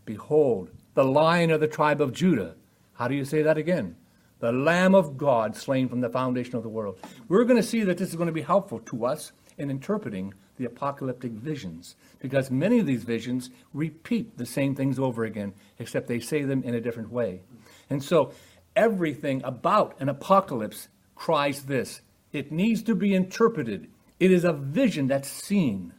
Behold, 0.05 0.71
the 0.95 1.05
lion 1.05 1.51
of 1.51 1.61
the 1.61 1.69
tribe 1.69 2.01
of 2.01 2.13
Judah. 2.13 2.57
How 2.95 3.09
do 3.09 3.15
you 3.15 3.25
say 3.25 3.43
that 3.43 3.59
again? 3.59 3.97
The 4.41 4.53
Lamb 4.53 4.95
of 4.95 5.19
God 5.19 5.57
slain 5.57 5.89
from 5.89 6.01
the 6.01 6.09
foundation 6.09 6.57
of 6.57 6.63
the 6.63 6.69
world. 6.69 6.99
We're 7.29 7.45
going 7.45 7.61
to 7.61 7.69
see 7.69 7.83
that 7.83 7.99
this 7.99 8.11
is 8.11 8.17
going 8.17 8.29
to 8.29 8.33
be 8.33 8.43
helpful 8.43 8.79
to 8.81 9.05
us 9.05 9.33
in 9.57 9.71
interpreting 9.71 10.35
the 10.57 10.65
apocalyptic 10.65 11.33
visions 11.33 11.97
because 12.21 12.51
many 12.51 12.79
of 12.79 12.87
these 12.87 13.05
visions 13.05 13.51
repeat 13.73 14.39
the 14.39 14.47
same 14.47 14.75
things 14.75 14.99
over 14.99 15.25
again, 15.25 15.55
except 15.79 16.07
they 16.07 16.21
say 16.21 16.43
them 16.43 16.63
in 16.63 16.75
a 16.75 16.81
different 16.81 17.11
way. 17.11 17.43
And 17.91 18.03
so 18.03 18.33
everything 18.77 19.43
about 19.45 20.01
an 20.01 20.09
apocalypse 20.09 20.89
cries 21.15 21.63
this 21.65 22.01
it 22.33 22.53
needs 22.53 22.83
to 22.83 22.95
be 22.95 23.15
interpreted. 23.15 23.89
It 24.21 24.31
is 24.31 24.45
a 24.45 24.53
vision 24.53 25.07
that's 25.07 25.29
seen. 25.29 25.95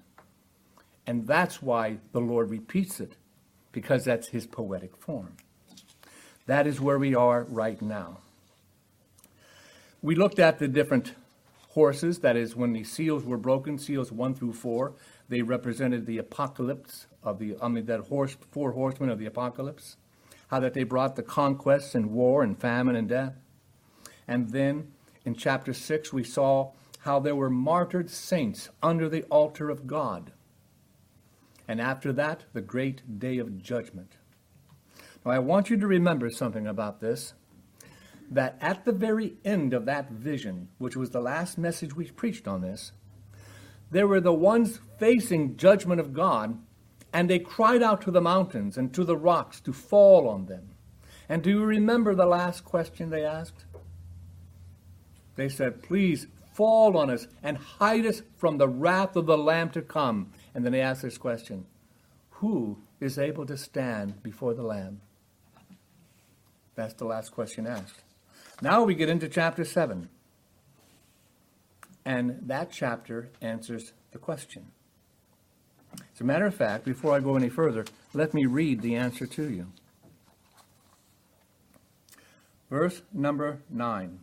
And 1.09 1.25
that's 1.25 1.59
why 1.59 1.97
the 2.11 2.21
Lord 2.21 2.51
repeats 2.51 2.99
it, 2.99 3.15
because 3.71 4.05
that's 4.05 4.27
his 4.27 4.45
poetic 4.45 4.95
form. 4.95 5.37
That 6.45 6.67
is 6.67 6.79
where 6.79 6.99
we 6.99 7.15
are 7.15 7.45
right 7.45 7.81
now. 7.81 8.19
We 10.03 10.13
looked 10.13 10.37
at 10.37 10.59
the 10.59 10.67
different 10.67 11.15
horses, 11.69 12.19
that 12.19 12.35
is, 12.35 12.55
when 12.55 12.73
the 12.73 12.83
seals 12.83 13.23
were 13.23 13.39
broken, 13.39 13.79
seals 13.79 14.11
one 14.11 14.35
through 14.35 14.53
four, 14.53 14.93
they 15.29 15.41
represented 15.41 16.05
the 16.05 16.19
apocalypse 16.19 17.07
of 17.23 17.39
the, 17.39 17.55
I 17.59 17.69
mean, 17.69 17.87
that 17.87 18.01
horse, 18.01 18.37
four 18.51 18.73
horsemen 18.73 19.09
of 19.09 19.17
the 19.17 19.25
apocalypse, 19.25 19.97
how 20.49 20.59
that 20.59 20.75
they 20.75 20.83
brought 20.83 21.15
the 21.15 21.23
conquests 21.23 21.95
and 21.95 22.11
war 22.11 22.43
and 22.43 22.55
famine 22.55 22.95
and 22.95 23.09
death. 23.09 23.33
And 24.27 24.51
then 24.51 24.91
in 25.25 25.33
chapter 25.33 25.73
6, 25.73 26.13
we 26.13 26.23
saw 26.23 26.73
how 26.99 27.19
there 27.19 27.35
were 27.35 27.49
martyred 27.49 28.11
saints 28.11 28.69
under 28.83 29.09
the 29.09 29.23
altar 29.23 29.71
of 29.71 29.87
God. 29.87 30.33
And 31.69 31.79
after 31.79 32.11
that, 32.13 32.45
the 32.53 32.61
great 32.61 33.19
day 33.19 33.37
of 33.37 33.61
judgment. 33.61 34.13
Now, 35.23 35.31
I 35.31 35.37
want 35.37 35.69
you 35.69 35.77
to 35.77 35.85
remember 35.85 36.31
something 36.31 36.65
about 36.65 36.99
this 36.99 37.35
that 38.31 38.57
at 38.59 38.85
the 38.85 38.91
very 38.91 39.35
end 39.45 39.73
of 39.73 39.85
that 39.85 40.09
vision, 40.09 40.69
which 40.79 40.95
was 40.95 41.11
the 41.11 41.21
last 41.21 41.59
message 41.59 41.95
we 41.95 42.09
preached 42.09 42.47
on 42.47 42.61
this, 42.61 42.91
there 43.91 44.07
were 44.07 44.19
the 44.19 44.33
ones 44.33 44.79
facing 44.97 45.57
judgment 45.57 45.99
of 46.01 46.11
God, 46.11 46.57
and 47.13 47.29
they 47.29 47.37
cried 47.37 47.83
out 47.83 48.01
to 48.01 48.11
the 48.11 48.19
mountains 48.19 48.75
and 48.75 48.91
to 48.95 49.03
the 49.03 49.17
rocks 49.17 49.61
to 49.61 49.71
fall 49.71 50.27
on 50.27 50.47
them. 50.47 50.69
And 51.27 51.43
do 51.43 51.51
you 51.51 51.63
remember 51.63 52.15
the 52.15 52.25
last 52.25 52.65
question 52.65 53.11
they 53.11 53.23
asked? 53.23 53.65
They 55.35 55.49
said, 55.49 55.83
Please 55.83 56.25
fall 56.53 56.97
on 56.97 57.11
us 57.11 57.27
and 57.43 57.57
hide 57.57 58.07
us 58.07 58.23
from 58.37 58.57
the 58.57 58.67
wrath 58.67 59.15
of 59.15 59.27
the 59.27 59.37
Lamb 59.37 59.69
to 59.69 59.83
come. 59.83 60.31
And 60.53 60.65
then 60.65 60.71
they 60.71 60.81
asked 60.81 61.01
this 61.01 61.17
question 61.17 61.65
Who 62.31 62.79
is 62.99 63.17
able 63.17 63.45
to 63.45 63.57
stand 63.57 64.21
before 64.23 64.53
the 64.53 64.63
Lamb? 64.63 65.01
That's 66.75 66.93
the 66.93 67.05
last 67.05 67.31
question 67.31 67.67
asked. 67.67 68.03
Now 68.61 68.83
we 68.83 68.95
get 68.95 69.09
into 69.09 69.27
chapter 69.27 69.63
7. 69.63 70.09
And 72.05 72.39
that 72.47 72.71
chapter 72.71 73.29
answers 73.41 73.93
the 74.11 74.17
question. 74.17 74.71
As 75.93 76.21
a 76.21 76.23
matter 76.23 76.45
of 76.45 76.55
fact, 76.55 76.85
before 76.85 77.13
I 77.13 77.19
go 77.19 77.35
any 77.35 77.49
further, 77.49 77.85
let 78.13 78.33
me 78.33 78.45
read 78.45 78.81
the 78.81 78.95
answer 78.95 79.25
to 79.25 79.49
you. 79.49 79.67
Verse 82.69 83.01
number 83.13 83.59
9. 83.69 84.19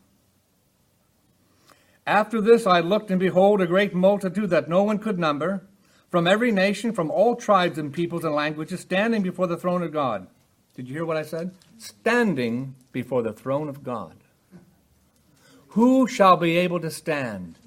After 2.06 2.40
this 2.40 2.66
I 2.66 2.80
looked, 2.80 3.10
and 3.10 3.18
behold, 3.18 3.60
a 3.60 3.66
great 3.66 3.94
multitude 3.94 4.50
that 4.50 4.68
no 4.68 4.84
one 4.84 4.98
could 4.98 5.18
number, 5.18 5.66
from 6.10 6.26
every 6.26 6.52
nation, 6.52 6.92
from 6.92 7.10
all 7.10 7.36
tribes 7.36 7.78
and 7.78 7.92
peoples 7.92 8.24
and 8.24 8.34
languages, 8.34 8.80
standing 8.80 9.22
before 9.22 9.46
the 9.46 9.56
throne 9.56 9.82
of 9.82 9.92
God. 9.92 10.28
Did 10.74 10.88
you 10.88 10.94
hear 10.94 11.04
what 11.04 11.16
I 11.16 11.22
said? 11.22 11.52
Standing 11.78 12.74
before 12.92 13.22
the 13.22 13.32
throne 13.32 13.68
of 13.68 13.82
God. 13.82 14.14
Who 15.68 16.06
shall 16.06 16.36
be 16.36 16.56
able 16.56 16.80
to 16.80 16.90
stand? 16.90 17.58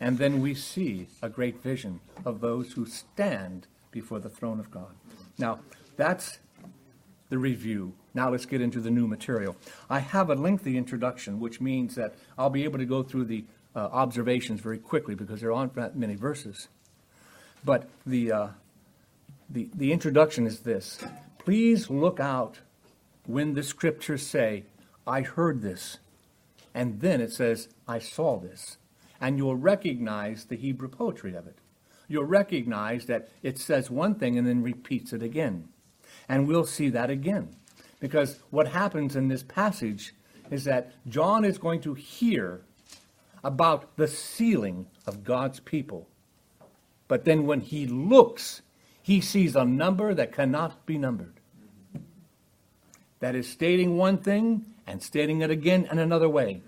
And 0.00 0.18
then 0.18 0.40
we 0.40 0.54
see 0.54 1.08
a 1.22 1.28
great 1.28 1.62
vision 1.62 2.00
of 2.24 2.40
those 2.40 2.72
who 2.72 2.86
stand 2.86 3.66
before 3.90 4.18
the 4.18 4.30
throne 4.30 4.58
of 4.58 4.70
God. 4.70 4.94
Now, 5.38 5.60
that's 5.96 6.38
the 7.28 7.38
review. 7.38 7.94
Now 8.14 8.30
let's 8.30 8.46
get 8.46 8.60
into 8.60 8.80
the 8.80 8.90
new 8.90 9.06
material. 9.06 9.56
I 9.88 10.00
have 10.00 10.30
a 10.30 10.34
lengthy 10.34 10.76
introduction, 10.76 11.40
which 11.40 11.60
means 11.60 11.94
that 11.94 12.14
I'll 12.36 12.50
be 12.50 12.64
able 12.64 12.78
to 12.78 12.84
go 12.86 13.02
through 13.02 13.26
the 13.26 13.44
uh, 13.74 13.88
observations 13.92 14.60
very 14.60 14.78
quickly 14.78 15.14
because 15.14 15.40
there 15.40 15.52
aren't 15.52 15.74
that 15.74 15.96
many 15.96 16.16
verses. 16.16 16.68
But 17.64 17.88
the, 18.06 18.32
uh, 18.32 18.48
the, 19.48 19.68
the 19.74 19.92
introduction 19.92 20.46
is 20.46 20.60
this 20.60 20.98
Please 21.38 21.90
look 21.90 22.20
out 22.20 22.60
when 23.26 23.54
the 23.54 23.62
scriptures 23.62 24.26
say, 24.26 24.64
I 25.06 25.22
heard 25.22 25.62
this. 25.62 25.98
And 26.74 27.00
then 27.00 27.20
it 27.20 27.32
says, 27.32 27.68
I 27.88 27.98
saw 27.98 28.38
this. 28.38 28.78
And 29.20 29.36
you'll 29.36 29.56
recognize 29.56 30.44
the 30.44 30.56
Hebrew 30.56 30.88
poetry 30.88 31.34
of 31.34 31.46
it. 31.46 31.58
You'll 32.08 32.24
recognize 32.24 33.06
that 33.06 33.28
it 33.42 33.58
says 33.58 33.90
one 33.90 34.14
thing 34.14 34.38
and 34.38 34.46
then 34.46 34.62
repeats 34.62 35.12
it 35.12 35.22
again. 35.22 35.68
And 36.28 36.46
we'll 36.46 36.66
see 36.66 36.88
that 36.90 37.10
again. 37.10 37.50
Because 38.00 38.40
what 38.50 38.68
happens 38.68 39.14
in 39.14 39.28
this 39.28 39.42
passage 39.42 40.14
is 40.50 40.64
that 40.64 40.92
John 41.06 41.44
is 41.44 41.58
going 41.58 41.80
to 41.82 41.94
hear 41.94 42.62
about 43.44 43.96
the 43.96 44.08
sealing 44.08 44.86
of 45.06 45.24
God's 45.24 45.60
people. 45.60 46.08
But 47.10 47.24
then 47.24 47.44
when 47.44 47.60
he 47.60 47.88
looks, 47.88 48.62
he 49.02 49.20
sees 49.20 49.56
a 49.56 49.64
number 49.64 50.14
that 50.14 50.30
cannot 50.30 50.86
be 50.86 50.96
numbered. 50.96 51.40
That 53.18 53.34
is 53.34 53.48
stating 53.48 53.96
one 53.96 54.18
thing 54.18 54.64
and 54.86 55.02
stating 55.02 55.40
it 55.40 55.50
again 55.50 55.88
in 55.90 55.98
another 55.98 56.28
way. 56.28 56.62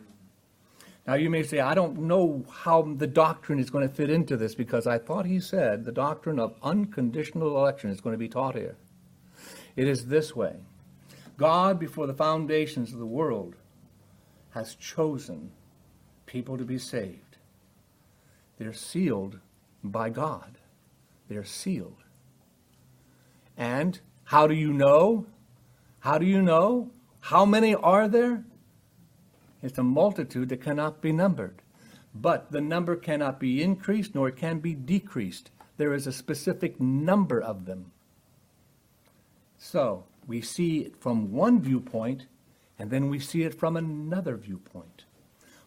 Now, 1.07 1.15
you 1.15 1.31
may 1.31 1.45
say, 1.45 1.61
I 1.61 1.75
don't 1.75 1.97
know 1.97 2.45
how 2.51 2.83
the 2.83 3.07
doctrine 3.07 3.61
is 3.61 3.71
going 3.71 3.89
to 3.89 3.95
fit 3.95 4.11
into 4.11 4.37
this 4.37 4.57
because 4.57 4.85
I 4.85 4.99
thought 4.99 5.27
he 5.27 5.39
said 5.39 5.85
the 5.85 5.93
doctrine 5.93 6.41
of 6.41 6.57
unconditional 6.61 7.57
election 7.57 7.91
is 7.91 8.01
going 8.01 8.15
to 8.15 8.19
be 8.19 8.29
taught 8.29 8.57
here. 8.57 8.75
It 9.77 9.87
is 9.87 10.07
this 10.07 10.35
way 10.35 10.57
God, 11.37 11.79
before 11.79 12.09
the 12.09 12.15
foundations 12.15 12.93
of 12.93 12.99
the 12.99 13.07
world, 13.07 13.55
has 14.51 14.75
chosen 14.75 15.53
people 16.27 16.59
to 16.59 16.65
be 16.65 16.79
saved. 16.79 17.37
They're 18.59 18.73
sealed 18.73 19.39
by 19.83 20.11
God. 20.11 20.59
They're 21.29 21.45
sealed. 21.45 22.03
And 23.57 24.01
how 24.25 24.47
do 24.47 24.55
you 24.55 24.73
know? 24.73 25.27
How 26.01 26.19
do 26.19 26.27
you 26.27 26.43
know? 26.43 26.91
How 27.21 27.45
many 27.45 27.75
are 27.75 28.09
there? 28.09 28.45
It's 29.63 29.79
a 29.79 29.85
multitude 29.85 30.49
that 30.49 30.63
cannot 30.63 31.01
be 31.01 31.13
numbered. 31.13 31.63
But 32.15 32.51
the 32.51 32.61
number 32.61 32.97
cannot 32.97 33.41
be 33.41 33.63
increased 33.63 34.15
nor 34.15 34.31
can 34.31 34.59
be 34.59 34.75
decreased. 34.75 35.51
There 35.77 35.95
is 35.95 36.07
a 36.07 36.13
specific 36.13 36.81
number 36.81 37.41
of 37.41 37.65
them. 37.65 37.93
So 39.57 40.05
we 40.27 40.41
see 40.41 40.81
it 40.81 40.97
from 40.97 41.33
one 41.33 41.63
viewpoint, 41.63 42.27
and 42.79 42.91
then 42.91 43.09
we 43.09 43.19
see 43.19 43.45
it 43.45 43.55
from 43.55 43.77
another 43.77 44.37
viewpoint. 44.37 45.05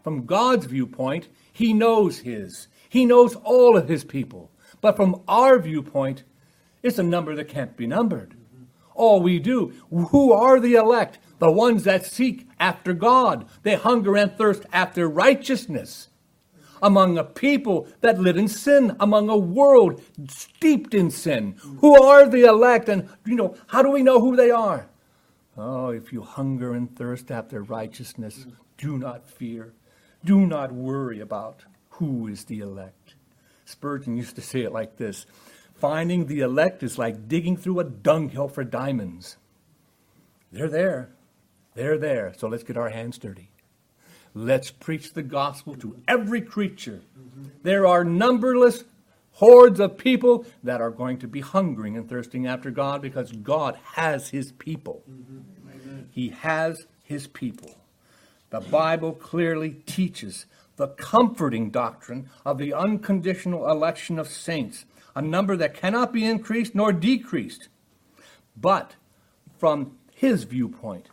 From 0.04 0.26
God's 0.26 0.66
viewpoint, 0.66 1.30
He 1.52 1.74
knows 1.74 2.20
His. 2.20 2.68
He 2.96 3.06
knows 3.06 3.36
all 3.44 3.76
of 3.76 3.90
His 3.90 4.06
people. 4.06 4.50
But 4.80 4.96
from 4.96 5.22
our 5.28 5.60
viewpoint, 5.60 6.24
it's 6.82 6.98
a 6.98 7.04
number 7.04 7.36
that 7.36 7.50
can't 7.50 7.76
be 7.76 7.86
numbered. 7.86 8.36
All 8.94 9.22
we 9.22 9.38
do, 9.38 9.74
who 9.90 10.32
are 10.32 10.62
the 10.62 10.76
elect? 10.76 11.20
The 11.40 11.52
ones 11.52 11.84
that 11.84 12.06
seek 12.06 12.48
after 12.58 12.94
God. 12.94 13.50
They 13.64 13.76
hunger 13.76 14.16
and 14.16 14.32
thirst 14.38 14.66
after 14.72 15.10
righteousness. 15.10 16.08
Among 16.82 17.18
a 17.18 17.26
people 17.26 17.90
that 18.00 18.22
live 18.22 18.38
in 18.38 18.48
sin, 18.48 18.96
among 18.98 19.28
a 19.28 19.36
world 19.36 20.02
steeped 20.30 20.94
in 20.94 21.12
sin. 21.12 21.58
Who 21.82 22.02
are 22.02 22.26
the 22.30 22.46
elect? 22.46 22.88
And, 22.88 23.10
you 23.26 23.36
know, 23.36 23.58
how 23.68 23.82
do 23.84 23.92
we 23.92 24.04
know 24.04 24.22
who 24.22 24.38
they 24.38 24.52
are? 24.52 24.88
Oh, 25.58 25.90
if 25.90 26.14
you 26.14 26.22
hunger 26.22 26.74
and 26.74 26.96
thirst 26.96 27.30
after 27.30 27.62
righteousness, 27.62 28.48
do 28.78 28.98
not 28.98 29.28
fear. 29.28 29.74
Do 30.24 30.48
not 30.48 30.72
worry 30.72 31.20
about 31.20 31.66
who 31.98 32.28
is 32.28 32.46
the 32.46 32.60
elect. 32.60 33.16
Spurgeon 33.66 34.18
used 34.18 34.36
to 34.36 34.42
say 34.42 34.62
it 34.62 34.72
like 34.72 34.98
this 34.98 35.26
Finding 35.76 36.26
the 36.26 36.40
elect 36.40 36.84
is 36.84 36.98
like 36.98 37.28
digging 37.28 37.58
through 37.58 37.80
a 37.80 37.84
dunghill 37.84 38.48
for 38.48 38.64
diamonds. 38.64 39.38
They're 40.52 40.70
there. 40.70 41.10
They're 41.74 41.98
there. 41.98 42.34
So 42.38 42.48
let's 42.48 42.64
get 42.64 42.78
our 42.78 42.90
hands 42.90 43.18
dirty. 43.18 43.50
Let's 44.34 44.72
preach 44.72 45.14
the 45.14 45.24
gospel 45.24 45.76
to 45.76 45.98
every 46.08 46.42
creature. 46.42 47.02
There 47.64 47.86
are 47.86 48.04
numberless 48.04 48.84
hordes 49.34 49.80
of 49.82 49.98
people 49.98 50.46
that 50.64 50.82
are 50.82 50.92
going 50.92 51.18
to 51.20 51.28
be 51.28 51.42
hungering 51.42 51.98
and 51.98 52.08
thirsting 52.08 52.48
after 52.48 52.72
God 52.72 53.02
because 53.02 53.32
God 53.32 53.78
has 53.94 54.30
his 54.30 54.54
people. 54.54 55.04
He 56.12 56.30
has 56.30 56.88
his 57.04 57.28
people. 57.28 57.76
The 58.50 58.62
Bible 58.62 59.12
clearly 59.12 59.72
teaches 59.86 60.46
the 60.78 60.90
comforting 60.90 61.70
doctrine 61.70 62.30
of 62.46 62.58
the 62.58 62.74
unconditional 62.74 63.70
election 63.70 64.20
of 64.20 64.28
saints 64.28 64.86
a 65.16 65.22
number 65.22 65.56
that 65.56 65.74
cannot 65.74 66.12
be 66.12 66.26
increased 66.26 66.76
nor 66.76 66.92
decreased. 66.92 67.70
But 68.58 68.96
from 69.58 69.98
his 70.14 70.44
viewpoint, 70.44 71.10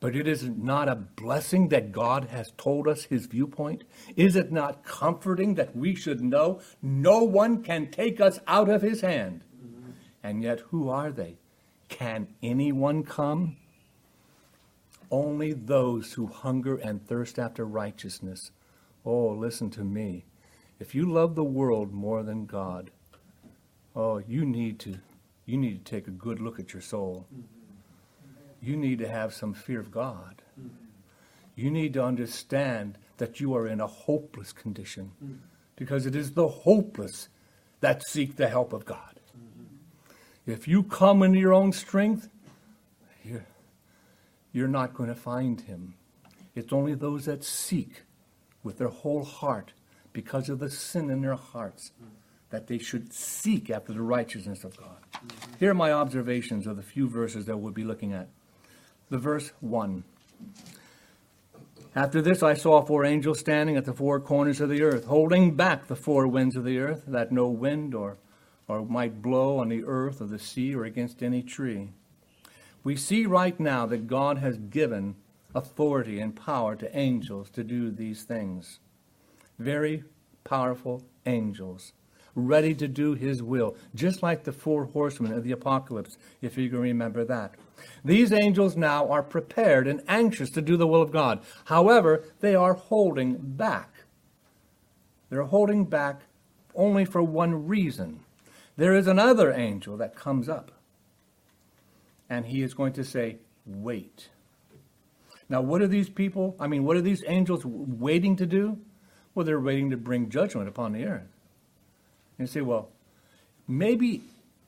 but 0.00 0.16
it 0.16 0.26
is 0.28 0.42
not 0.44 0.88
a 0.88 0.94
blessing 0.94 1.68
that 1.68 1.92
God 1.92 2.26
has 2.26 2.52
told 2.58 2.88
us 2.88 3.04
his 3.04 3.26
viewpoint? 3.26 3.84
Is 4.16 4.36
it 4.36 4.52
not 4.52 4.84
comforting 4.84 5.54
that 5.54 5.74
we 5.74 5.94
should 5.94 6.22
know 6.22 6.60
no 6.82 7.22
one 7.22 7.62
can 7.62 7.90
take 7.90 8.20
us 8.20 8.38
out 8.46 8.68
of 8.68 8.82
his 8.82 9.00
hand? 9.00 9.42
And 10.22 10.42
yet, 10.42 10.60
who 10.70 10.88
are 10.88 11.10
they? 11.10 11.36
Can 11.88 12.28
anyone 12.42 13.02
come? 13.04 13.56
Only 15.10 15.52
those 15.52 16.14
who 16.14 16.26
hunger 16.26 16.76
and 16.76 17.06
thirst 17.06 17.38
after 17.38 17.64
righteousness. 17.64 18.50
Oh, 19.04 19.28
listen 19.28 19.70
to 19.70 19.84
me. 19.84 20.24
If 20.80 20.94
you 20.94 21.10
love 21.10 21.34
the 21.34 21.44
world 21.44 21.92
more 21.92 22.22
than 22.22 22.46
God, 22.46 22.90
oh, 23.94 24.18
you 24.18 24.44
need 24.44 24.78
to 24.80 24.98
you 25.46 25.58
need 25.58 25.84
to 25.84 25.90
take 25.90 26.06
a 26.08 26.10
good 26.10 26.40
look 26.40 26.58
at 26.58 26.72
your 26.72 26.82
soul. 26.82 27.26
Mm-hmm 27.32 27.54
you 28.64 28.76
need 28.76 28.98
to 28.98 29.08
have 29.08 29.34
some 29.34 29.52
fear 29.52 29.78
of 29.78 29.90
God. 29.90 30.42
Mm-hmm. 30.58 30.68
You 31.54 31.70
need 31.70 31.92
to 31.94 32.04
understand 32.04 32.98
that 33.18 33.40
you 33.40 33.54
are 33.54 33.68
in 33.68 33.80
a 33.80 33.86
hopeless 33.86 34.52
condition 34.52 35.12
mm-hmm. 35.22 35.34
because 35.76 36.06
it 36.06 36.16
is 36.16 36.32
the 36.32 36.48
hopeless 36.48 37.28
that 37.80 38.06
seek 38.08 38.36
the 38.36 38.48
help 38.48 38.72
of 38.72 38.84
God. 38.84 39.20
If 40.46 40.68
you 40.68 40.82
come 40.82 41.22
in 41.22 41.32
your 41.34 41.54
own 41.54 41.72
strength, 41.72 42.28
you're, 43.24 43.46
you're 44.52 44.68
not 44.68 44.92
going 44.92 45.08
to 45.08 45.14
find 45.14 45.60
him. 45.60 45.94
It's 46.54 46.72
only 46.72 46.94
those 46.94 47.24
that 47.24 47.44
seek 47.44 48.02
with 48.64 48.78
their 48.78 48.88
whole 48.88 49.24
heart 49.24 49.72
because 50.12 50.48
of 50.48 50.58
the 50.58 50.70
sin 50.70 51.10
in 51.10 51.20
their 51.20 51.36
hearts 51.36 51.92
that 52.50 52.66
they 52.66 52.78
should 52.78 53.12
seek 53.12 53.68
after 53.68 53.92
the 53.92 54.00
righteousness 54.00 54.64
of 54.64 54.76
God. 54.76 54.96
Mm-hmm. 55.12 55.52
Here 55.60 55.70
are 55.70 55.74
my 55.74 55.92
observations 55.92 56.66
of 56.66 56.76
the 56.76 56.82
few 56.82 57.08
verses 57.08 57.46
that 57.46 57.56
we'll 57.56 57.72
be 57.72 57.84
looking 57.84 58.12
at 58.12 58.28
the 59.10 59.18
verse 59.18 59.52
1. 59.60 60.04
After 61.96 62.20
this, 62.20 62.42
I 62.42 62.54
saw 62.54 62.82
four 62.82 63.04
angels 63.04 63.38
standing 63.38 63.76
at 63.76 63.84
the 63.84 63.92
four 63.92 64.18
corners 64.18 64.60
of 64.60 64.68
the 64.68 64.82
earth, 64.82 65.04
holding 65.04 65.54
back 65.54 65.86
the 65.86 65.94
four 65.96 66.26
winds 66.26 66.56
of 66.56 66.64
the 66.64 66.78
earth, 66.78 67.04
that 67.06 67.30
no 67.30 67.48
wind 67.48 67.94
or, 67.94 68.18
or 68.66 68.84
might 68.84 69.22
blow 69.22 69.58
on 69.58 69.68
the 69.68 69.84
earth 69.84 70.20
or 70.20 70.26
the 70.26 70.38
sea 70.38 70.74
or 70.74 70.84
against 70.84 71.22
any 71.22 71.42
tree. 71.42 71.90
We 72.82 72.96
see 72.96 73.26
right 73.26 73.58
now 73.58 73.86
that 73.86 74.06
God 74.06 74.38
has 74.38 74.58
given 74.58 75.16
authority 75.54 76.20
and 76.20 76.34
power 76.34 76.74
to 76.76 76.96
angels 76.96 77.50
to 77.50 77.64
do 77.64 77.90
these 77.90 78.24
things. 78.24 78.80
Very 79.58 80.04
powerful 80.42 81.04
angels, 81.26 81.92
ready 82.34 82.74
to 82.74 82.88
do 82.88 83.14
his 83.14 83.42
will, 83.42 83.76
just 83.94 84.22
like 84.22 84.44
the 84.44 84.52
four 84.52 84.86
horsemen 84.86 85.32
of 85.32 85.44
the 85.44 85.52
apocalypse, 85.52 86.18
if 86.42 86.58
you 86.58 86.68
can 86.68 86.80
remember 86.80 87.24
that. 87.24 87.54
These 88.04 88.32
angels 88.32 88.76
now 88.76 89.08
are 89.08 89.22
prepared 89.22 89.86
and 89.86 90.02
anxious 90.08 90.50
to 90.50 90.62
do 90.62 90.76
the 90.76 90.86
will 90.86 91.02
of 91.02 91.12
God. 91.12 91.40
However, 91.66 92.24
they 92.40 92.54
are 92.54 92.74
holding 92.74 93.36
back. 93.38 93.90
They're 95.30 95.44
holding 95.44 95.84
back 95.84 96.22
only 96.74 97.04
for 97.04 97.22
one 97.22 97.66
reason. 97.66 98.20
There 98.76 98.94
is 98.94 99.06
another 99.06 99.52
angel 99.52 99.96
that 99.98 100.16
comes 100.16 100.48
up, 100.48 100.72
and 102.28 102.46
he 102.46 102.62
is 102.62 102.74
going 102.74 102.92
to 102.94 103.04
say, 103.04 103.38
Wait. 103.64 104.28
Now, 105.48 105.60
what 105.60 105.82
are 105.82 105.86
these 105.86 106.08
people? 106.08 106.56
I 106.58 106.66
mean, 106.66 106.84
what 106.84 106.96
are 106.96 107.02
these 107.02 107.22
angels 107.26 107.64
waiting 107.64 108.36
to 108.36 108.46
do? 108.46 108.78
Well, 109.34 109.44
they're 109.44 109.60
waiting 109.60 109.90
to 109.90 109.96
bring 109.96 110.30
judgment 110.30 110.68
upon 110.68 110.92
the 110.92 111.04
earth. 111.04 111.28
And 112.38 112.46
you 112.48 112.52
say, 112.52 112.60
well, 112.60 112.88
maybe 113.68 114.22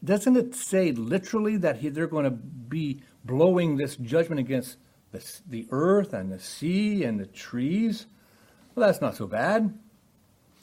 doesn't 0.04 0.36
it 0.36 0.54
say 0.54 0.92
literally 0.92 1.56
that 1.58 1.78
he, 1.78 1.88
they're 1.88 2.06
going 2.06 2.24
to 2.24 2.30
be 2.30 3.00
blowing 3.24 3.76
this 3.76 3.96
judgment 3.96 4.38
against 4.38 4.76
the, 5.12 5.24
the 5.48 5.66
earth 5.70 6.12
and 6.12 6.30
the 6.30 6.38
sea 6.38 7.04
and 7.04 7.18
the 7.18 7.26
trees? 7.26 8.06
Well, 8.74 8.86
that's 8.86 9.00
not 9.00 9.16
so 9.16 9.26
bad. 9.26 9.76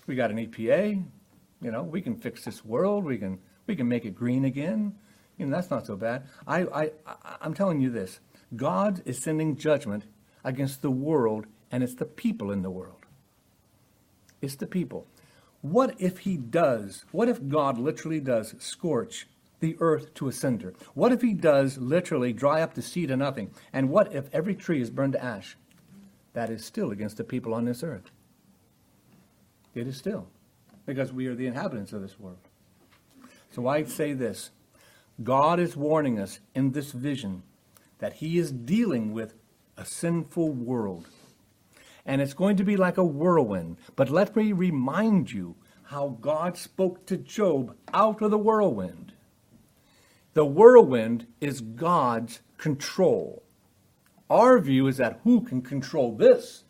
We 0.05 0.15
got 0.15 0.31
an 0.31 0.37
EPA. 0.37 1.03
You 1.61 1.71
know, 1.71 1.83
we 1.83 2.01
can 2.01 2.17
fix 2.17 2.43
this 2.43 2.63
world. 2.63 3.05
We 3.05 3.17
can 3.17 3.39
we 3.65 3.75
can 3.75 3.87
make 3.87 4.05
it 4.05 4.15
green 4.15 4.45
again. 4.45 4.95
You 5.37 5.45
know, 5.45 5.55
that's 5.55 5.71
not 5.71 5.85
so 5.85 5.95
bad. 5.95 6.23
I, 6.45 6.63
I, 6.63 6.91
I'm 7.41 7.53
telling 7.53 7.79
you 7.79 7.89
this. 7.89 8.19
God 8.55 9.01
is 9.05 9.19
sending 9.19 9.55
judgment 9.55 10.05
against 10.43 10.81
the 10.81 10.91
world, 10.91 11.45
and 11.71 11.83
it's 11.83 11.95
the 11.95 12.05
people 12.05 12.51
in 12.51 12.61
the 12.61 12.69
world. 12.69 13.05
It's 14.41 14.55
the 14.55 14.67
people. 14.67 15.07
What 15.61 15.95
if 15.99 16.19
he 16.19 16.35
does, 16.35 17.05
what 17.11 17.29
if 17.29 17.47
God 17.47 17.77
literally 17.77 18.19
does 18.19 18.53
scorch 18.59 19.27
the 19.61 19.77
earth 19.79 20.13
to 20.15 20.27
a 20.27 20.31
cinder? 20.33 20.73
What 20.93 21.13
if 21.13 21.21
he 21.21 21.33
does 21.33 21.77
literally 21.77 22.33
dry 22.33 22.61
up 22.61 22.73
the 22.73 22.81
sea 22.81 23.07
to 23.07 23.15
nothing? 23.15 23.51
And 23.71 23.89
what 23.89 24.13
if 24.13 24.25
every 24.33 24.55
tree 24.55 24.81
is 24.81 24.89
burned 24.89 25.13
to 25.13 25.23
ash? 25.23 25.55
That 26.33 26.49
is 26.49 26.65
still 26.65 26.91
against 26.91 27.15
the 27.15 27.23
people 27.23 27.53
on 27.53 27.63
this 27.63 27.83
earth. 27.83 28.11
It 29.73 29.87
is 29.87 29.95
still, 29.95 30.27
because 30.85 31.13
we 31.13 31.27
are 31.27 31.35
the 31.35 31.47
inhabitants 31.47 31.93
of 31.93 32.01
this 32.01 32.19
world. 32.19 32.37
So 33.51 33.67
I 33.67 33.83
say 33.83 34.13
this 34.13 34.51
God 35.23 35.59
is 35.59 35.77
warning 35.77 36.19
us 36.19 36.39
in 36.53 36.71
this 36.71 36.91
vision 36.91 37.43
that 38.03 38.15
he 38.15 38.37
is 38.37 38.51
dealing 38.51 39.13
with 39.13 39.33
a 39.77 39.85
sinful 39.85 40.51
world 40.51 41.07
and 42.05 42.21
it's 42.21 42.33
going 42.33 42.57
to 42.57 42.63
be 42.65 42.75
like 42.75 42.97
a 42.97 43.05
whirlwind. 43.05 43.77
But 43.95 44.09
let 44.09 44.35
me 44.35 44.51
remind 44.51 45.31
you 45.31 45.55
how 45.83 46.17
God 46.19 46.57
spoke 46.57 47.05
to 47.05 47.15
Job 47.15 47.77
out 47.93 48.21
of 48.21 48.29
the 48.29 48.37
whirlwind. 48.37 49.13
The 50.33 50.43
whirlwind 50.43 51.27
is 51.39 51.61
God's 51.61 52.41
control. 52.57 53.41
Our 54.29 54.59
view 54.59 54.87
is 54.87 54.97
that 54.97 55.21
who 55.23 55.39
can 55.39 55.61
control 55.61 56.13
this? 56.13 56.65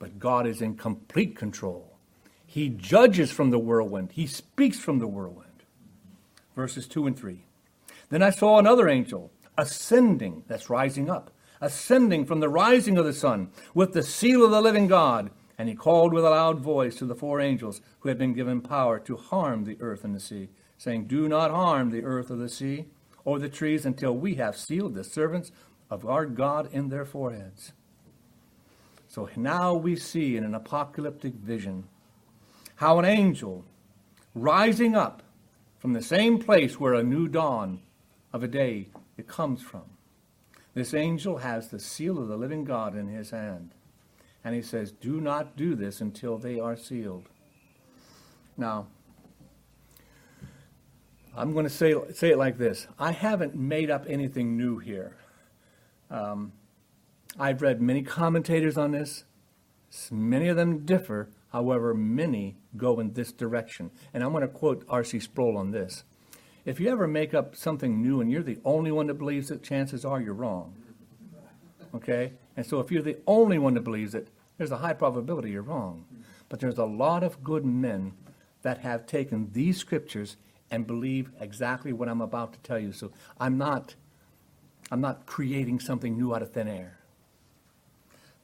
But 0.00 0.18
God 0.18 0.48
is 0.48 0.60
in 0.60 0.74
complete 0.74 1.36
control. 1.36 1.96
He 2.44 2.68
judges 2.68 3.30
from 3.30 3.50
the 3.50 3.60
whirlwind, 3.60 4.10
He 4.10 4.26
speaks 4.26 4.80
from 4.80 4.98
the 4.98 5.06
whirlwind. 5.06 5.62
Verses 6.56 6.88
2 6.88 7.06
and 7.06 7.16
3. 7.16 7.44
Then 8.08 8.22
I 8.22 8.30
saw 8.30 8.58
another 8.58 8.88
angel 8.88 9.30
ascending, 9.56 10.44
that's 10.46 10.70
rising 10.70 11.10
up 11.10 11.30
ascending 11.62 12.26
from 12.26 12.40
the 12.40 12.48
rising 12.48 12.98
of 12.98 13.06
the 13.06 13.12
sun 13.12 13.48
with 13.72 13.92
the 13.92 14.02
seal 14.02 14.44
of 14.44 14.50
the 14.50 14.60
living 14.60 14.88
God. 14.88 15.30
And 15.56 15.68
he 15.68 15.74
called 15.76 16.12
with 16.12 16.24
a 16.24 16.30
loud 16.30 16.58
voice 16.58 16.96
to 16.96 17.06
the 17.06 17.14
four 17.14 17.40
angels 17.40 17.80
who 18.00 18.08
had 18.08 18.18
been 18.18 18.34
given 18.34 18.60
power 18.60 18.98
to 19.00 19.16
harm 19.16 19.64
the 19.64 19.76
earth 19.80 20.02
and 20.02 20.14
the 20.14 20.20
sea, 20.20 20.48
saying, 20.76 21.06
Do 21.06 21.28
not 21.28 21.52
harm 21.52 21.90
the 21.90 22.02
earth 22.02 22.30
or 22.30 22.36
the 22.36 22.48
sea 22.48 22.86
or 23.24 23.38
the 23.38 23.48
trees 23.48 23.86
until 23.86 24.16
we 24.16 24.34
have 24.34 24.56
sealed 24.56 24.94
the 24.94 25.04
servants 25.04 25.52
of 25.88 26.04
our 26.04 26.26
God 26.26 26.68
in 26.72 26.88
their 26.88 27.04
foreheads. 27.04 27.72
So 29.06 29.28
now 29.36 29.74
we 29.74 29.94
see 29.94 30.36
in 30.36 30.42
an 30.42 30.54
apocalyptic 30.54 31.34
vision 31.34 31.84
how 32.76 32.98
an 32.98 33.04
angel 33.04 33.64
rising 34.34 34.96
up 34.96 35.22
from 35.78 35.92
the 35.92 36.02
same 36.02 36.38
place 36.38 36.80
where 36.80 36.94
a 36.94 37.04
new 37.04 37.28
dawn 37.28 37.80
of 38.32 38.42
a 38.42 38.48
day 38.48 38.88
it 39.16 39.26
comes 39.26 39.62
from 39.62 39.84
this 40.74 40.94
angel 40.94 41.38
has 41.38 41.68
the 41.68 41.78
seal 41.78 42.18
of 42.18 42.28
the 42.28 42.36
living 42.36 42.64
God 42.64 42.96
in 42.96 43.08
his 43.08 43.30
hand. 43.30 43.74
And 44.44 44.54
he 44.54 44.62
says, 44.62 44.92
Do 44.92 45.20
not 45.20 45.56
do 45.56 45.74
this 45.74 46.00
until 46.00 46.38
they 46.38 46.58
are 46.58 46.76
sealed. 46.76 47.28
Now, 48.56 48.86
I'm 51.34 51.52
going 51.52 51.64
to 51.64 51.70
say, 51.70 51.94
say 52.12 52.30
it 52.30 52.38
like 52.38 52.58
this 52.58 52.86
I 52.98 53.12
haven't 53.12 53.54
made 53.54 53.90
up 53.90 54.04
anything 54.08 54.56
new 54.56 54.78
here. 54.78 55.16
Um, 56.10 56.52
I've 57.38 57.62
read 57.62 57.80
many 57.80 58.02
commentators 58.02 58.76
on 58.76 58.92
this. 58.92 59.24
Many 60.10 60.48
of 60.48 60.56
them 60.56 60.84
differ. 60.84 61.28
However, 61.52 61.92
many 61.92 62.56
go 62.78 62.98
in 62.98 63.12
this 63.12 63.30
direction. 63.30 63.90
And 64.14 64.24
I'm 64.24 64.32
going 64.32 64.42
to 64.42 64.48
quote 64.48 64.84
R.C. 64.88 65.20
Sproul 65.20 65.58
on 65.58 65.70
this. 65.70 66.04
If 66.64 66.78
you 66.78 66.90
ever 66.90 67.08
make 67.08 67.34
up 67.34 67.56
something 67.56 68.00
new 68.00 68.20
and 68.20 68.30
you're 68.30 68.42
the 68.42 68.60
only 68.64 68.92
one 68.92 69.08
that 69.08 69.14
believes 69.14 69.50
it, 69.50 69.62
chances 69.62 70.04
are 70.04 70.20
you're 70.20 70.34
wrong. 70.34 70.74
Okay? 71.94 72.32
And 72.56 72.64
so 72.64 72.80
if 72.80 72.90
you're 72.90 73.02
the 73.02 73.18
only 73.26 73.58
one 73.58 73.74
that 73.74 73.82
believes 73.82 74.14
it, 74.14 74.28
there's 74.58 74.70
a 74.70 74.78
high 74.78 74.92
probability 74.92 75.50
you're 75.50 75.62
wrong. 75.62 76.04
But 76.48 76.60
there's 76.60 76.78
a 76.78 76.84
lot 76.84 77.22
of 77.22 77.42
good 77.42 77.64
men 77.64 78.12
that 78.62 78.78
have 78.78 79.06
taken 79.06 79.50
these 79.52 79.78
scriptures 79.78 80.36
and 80.70 80.86
believe 80.86 81.30
exactly 81.40 81.92
what 81.92 82.08
I'm 82.08 82.20
about 82.20 82.52
to 82.52 82.58
tell 82.60 82.78
you. 82.78 82.92
So 82.92 83.10
I'm 83.40 83.58
not 83.58 83.94
I'm 84.90 85.00
not 85.00 85.24
creating 85.24 85.80
something 85.80 86.18
new 86.18 86.34
out 86.34 86.42
of 86.42 86.52
thin 86.52 86.68
air. 86.68 86.98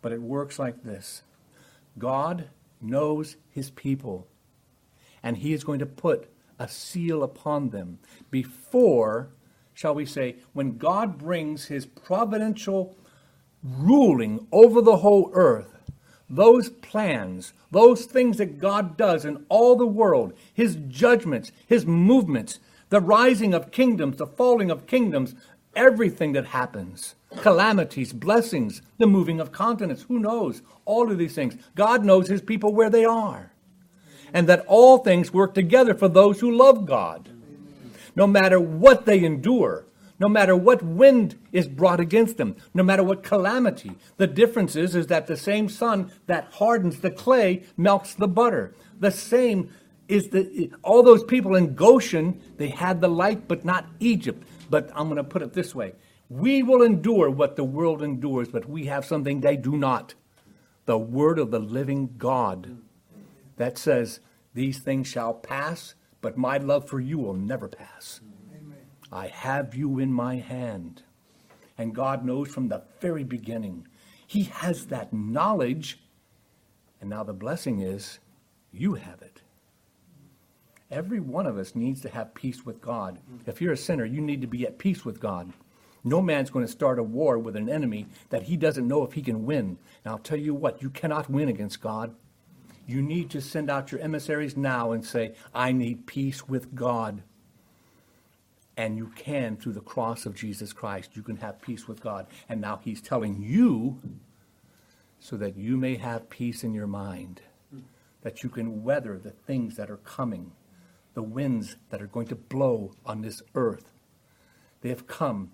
But 0.00 0.12
it 0.12 0.22
works 0.22 0.58
like 0.58 0.82
this. 0.82 1.22
God 1.98 2.48
knows 2.80 3.36
his 3.50 3.70
people. 3.70 4.26
And 5.22 5.36
he 5.36 5.52
is 5.52 5.62
going 5.62 5.78
to 5.80 5.86
put 5.86 6.30
a 6.58 6.68
seal 6.68 7.22
upon 7.22 7.70
them 7.70 7.98
before, 8.30 9.28
shall 9.74 9.94
we 9.94 10.06
say, 10.06 10.36
when 10.52 10.78
God 10.78 11.18
brings 11.18 11.66
his 11.66 11.86
providential 11.86 12.96
ruling 13.62 14.46
over 14.52 14.80
the 14.80 14.98
whole 14.98 15.30
earth, 15.34 15.78
those 16.30 16.68
plans, 16.68 17.52
those 17.70 18.04
things 18.04 18.36
that 18.36 18.58
God 18.58 18.96
does 18.96 19.24
in 19.24 19.44
all 19.48 19.76
the 19.76 19.86
world, 19.86 20.32
his 20.52 20.76
judgments, 20.88 21.52
his 21.66 21.86
movements, 21.86 22.60
the 22.90 23.00
rising 23.00 23.54
of 23.54 23.70
kingdoms, 23.70 24.16
the 24.16 24.26
falling 24.26 24.70
of 24.70 24.86
kingdoms, 24.86 25.34
everything 25.74 26.32
that 26.32 26.46
happens, 26.46 27.14
calamities, 27.40 28.12
blessings, 28.12 28.82
the 28.98 29.06
moving 29.06 29.40
of 29.40 29.52
continents, 29.52 30.02
who 30.02 30.18
knows? 30.18 30.62
All 30.84 31.10
of 31.10 31.18
these 31.18 31.34
things. 31.34 31.56
God 31.74 32.04
knows 32.04 32.28
his 32.28 32.42
people 32.42 32.74
where 32.74 32.90
they 32.90 33.04
are. 33.04 33.52
And 34.32 34.48
that 34.48 34.64
all 34.66 34.98
things 34.98 35.32
work 35.32 35.54
together 35.54 35.94
for 35.94 36.08
those 36.08 36.40
who 36.40 36.54
love 36.54 36.86
God. 36.86 37.30
No 38.14 38.26
matter 38.26 38.60
what 38.60 39.06
they 39.06 39.24
endure, 39.24 39.84
no 40.18 40.28
matter 40.28 40.56
what 40.56 40.82
wind 40.82 41.38
is 41.52 41.68
brought 41.68 42.00
against 42.00 42.36
them, 42.36 42.56
no 42.74 42.82
matter 42.82 43.04
what 43.04 43.22
calamity. 43.22 43.92
The 44.16 44.26
difference 44.26 44.74
is, 44.74 44.94
is 44.94 45.06
that 45.06 45.26
the 45.26 45.36
same 45.36 45.68
sun 45.68 46.10
that 46.26 46.52
hardens 46.52 47.00
the 47.00 47.10
clay 47.10 47.62
melts 47.76 48.14
the 48.14 48.28
butter. 48.28 48.74
The 48.98 49.12
same 49.12 49.70
is 50.08 50.30
the 50.30 50.72
all 50.82 51.02
those 51.02 51.22
people 51.22 51.54
in 51.54 51.74
Goshen, 51.74 52.40
they 52.56 52.68
had 52.68 53.00
the 53.00 53.08
light, 53.08 53.46
but 53.46 53.64
not 53.64 53.86
Egypt. 54.00 54.42
But 54.70 54.90
I'm 54.94 55.04
going 55.04 55.16
to 55.16 55.24
put 55.24 55.42
it 55.42 55.52
this 55.52 55.74
way. 55.74 55.92
We 56.28 56.62
will 56.62 56.82
endure 56.82 57.30
what 57.30 57.56
the 57.56 57.64
world 57.64 58.02
endures, 58.02 58.48
but 58.48 58.68
we 58.68 58.86
have 58.86 59.04
something 59.04 59.40
they 59.40 59.56
do 59.56 59.76
not. 59.76 60.14
The 60.86 60.98
word 60.98 61.38
of 61.38 61.50
the 61.50 61.58
living 61.58 62.14
God 62.18 62.78
that 63.58 63.78
says, 63.78 64.20
These 64.54 64.78
things 64.78 65.06
shall 65.06 65.34
pass, 65.34 65.94
but 66.20 66.36
my 66.36 66.56
love 66.58 66.88
for 66.88 67.00
you 67.00 67.18
will 67.18 67.34
never 67.34 67.68
pass. 67.68 68.20
I 69.12 69.28
have 69.28 69.74
you 69.74 69.98
in 69.98 70.12
my 70.12 70.36
hand. 70.36 71.02
And 71.76 71.94
God 71.94 72.24
knows 72.24 72.48
from 72.48 72.68
the 72.68 72.82
very 73.00 73.24
beginning. 73.24 73.86
He 74.26 74.44
has 74.44 74.86
that 74.86 75.12
knowledge. 75.12 76.00
And 77.00 77.08
now 77.08 77.22
the 77.22 77.32
blessing 77.32 77.80
is 77.80 78.18
you 78.72 78.94
have 78.94 79.22
it. 79.22 79.42
Every 80.90 81.20
one 81.20 81.46
of 81.46 81.58
us 81.58 81.74
needs 81.74 82.00
to 82.02 82.08
have 82.08 82.34
peace 82.34 82.64
with 82.64 82.80
God. 82.80 83.18
If 83.46 83.60
you're 83.60 83.74
a 83.74 83.76
sinner, 83.76 84.04
you 84.04 84.20
need 84.20 84.40
to 84.40 84.46
be 84.46 84.66
at 84.66 84.78
peace 84.78 85.04
with 85.04 85.20
God. 85.20 85.52
No 86.02 86.22
man's 86.22 86.50
going 86.50 86.64
to 86.64 86.70
start 86.70 86.98
a 86.98 87.02
war 87.02 87.38
with 87.38 87.56
an 87.56 87.68
enemy 87.68 88.06
that 88.30 88.44
he 88.44 88.56
doesn't 88.56 88.88
know 88.88 89.02
if 89.04 89.12
he 89.12 89.22
can 89.22 89.44
win. 89.44 89.78
And 90.04 90.12
I'll 90.12 90.18
tell 90.18 90.38
you 90.38 90.54
what, 90.54 90.80
you 90.82 90.90
cannot 90.90 91.28
win 91.30 91.48
against 91.48 91.80
God. 91.80 92.14
You 92.88 93.02
need 93.02 93.28
to 93.30 93.42
send 93.42 93.70
out 93.70 93.92
your 93.92 94.00
emissaries 94.00 94.56
now 94.56 94.92
and 94.92 95.04
say, 95.04 95.34
I 95.54 95.72
need 95.72 96.06
peace 96.06 96.48
with 96.48 96.74
God. 96.74 97.22
And 98.78 98.96
you 98.96 99.08
can 99.14 99.58
through 99.58 99.74
the 99.74 99.80
cross 99.82 100.24
of 100.24 100.34
Jesus 100.34 100.72
Christ. 100.72 101.10
You 101.14 101.22
can 101.22 101.36
have 101.36 101.60
peace 101.60 101.86
with 101.86 102.00
God. 102.00 102.26
And 102.48 102.62
now 102.62 102.80
he's 102.82 103.02
telling 103.02 103.42
you 103.42 104.00
so 105.20 105.36
that 105.36 105.58
you 105.58 105.76
may 105.76 105.96
have 105.96 106.30
peace 106.30 106.64
in 106.64 106.72
your 106.72 106.86
mind, 106.86 107.42
that 108.22 108.42
you 108.42 108.48
can 108.48 108.82
weather 108.82 109.18
the 109.18 109.32
things 109.32 109.76
that 109.76 109.90
are 109.90 109.98
coming, 109.98 110.52
the 111.12 111.22
winds 111.22 111.76
that 111.90 112.00
are 112.00 112.06
going 112.06 112.28
to 112.28 112.36
blow 112.36 112.92
on 113.04 113.20
this 113.20 113.42
earth. 113.54 113.90
They 114.80 114.88
have 114.88 115.06
come. 115.06 115.50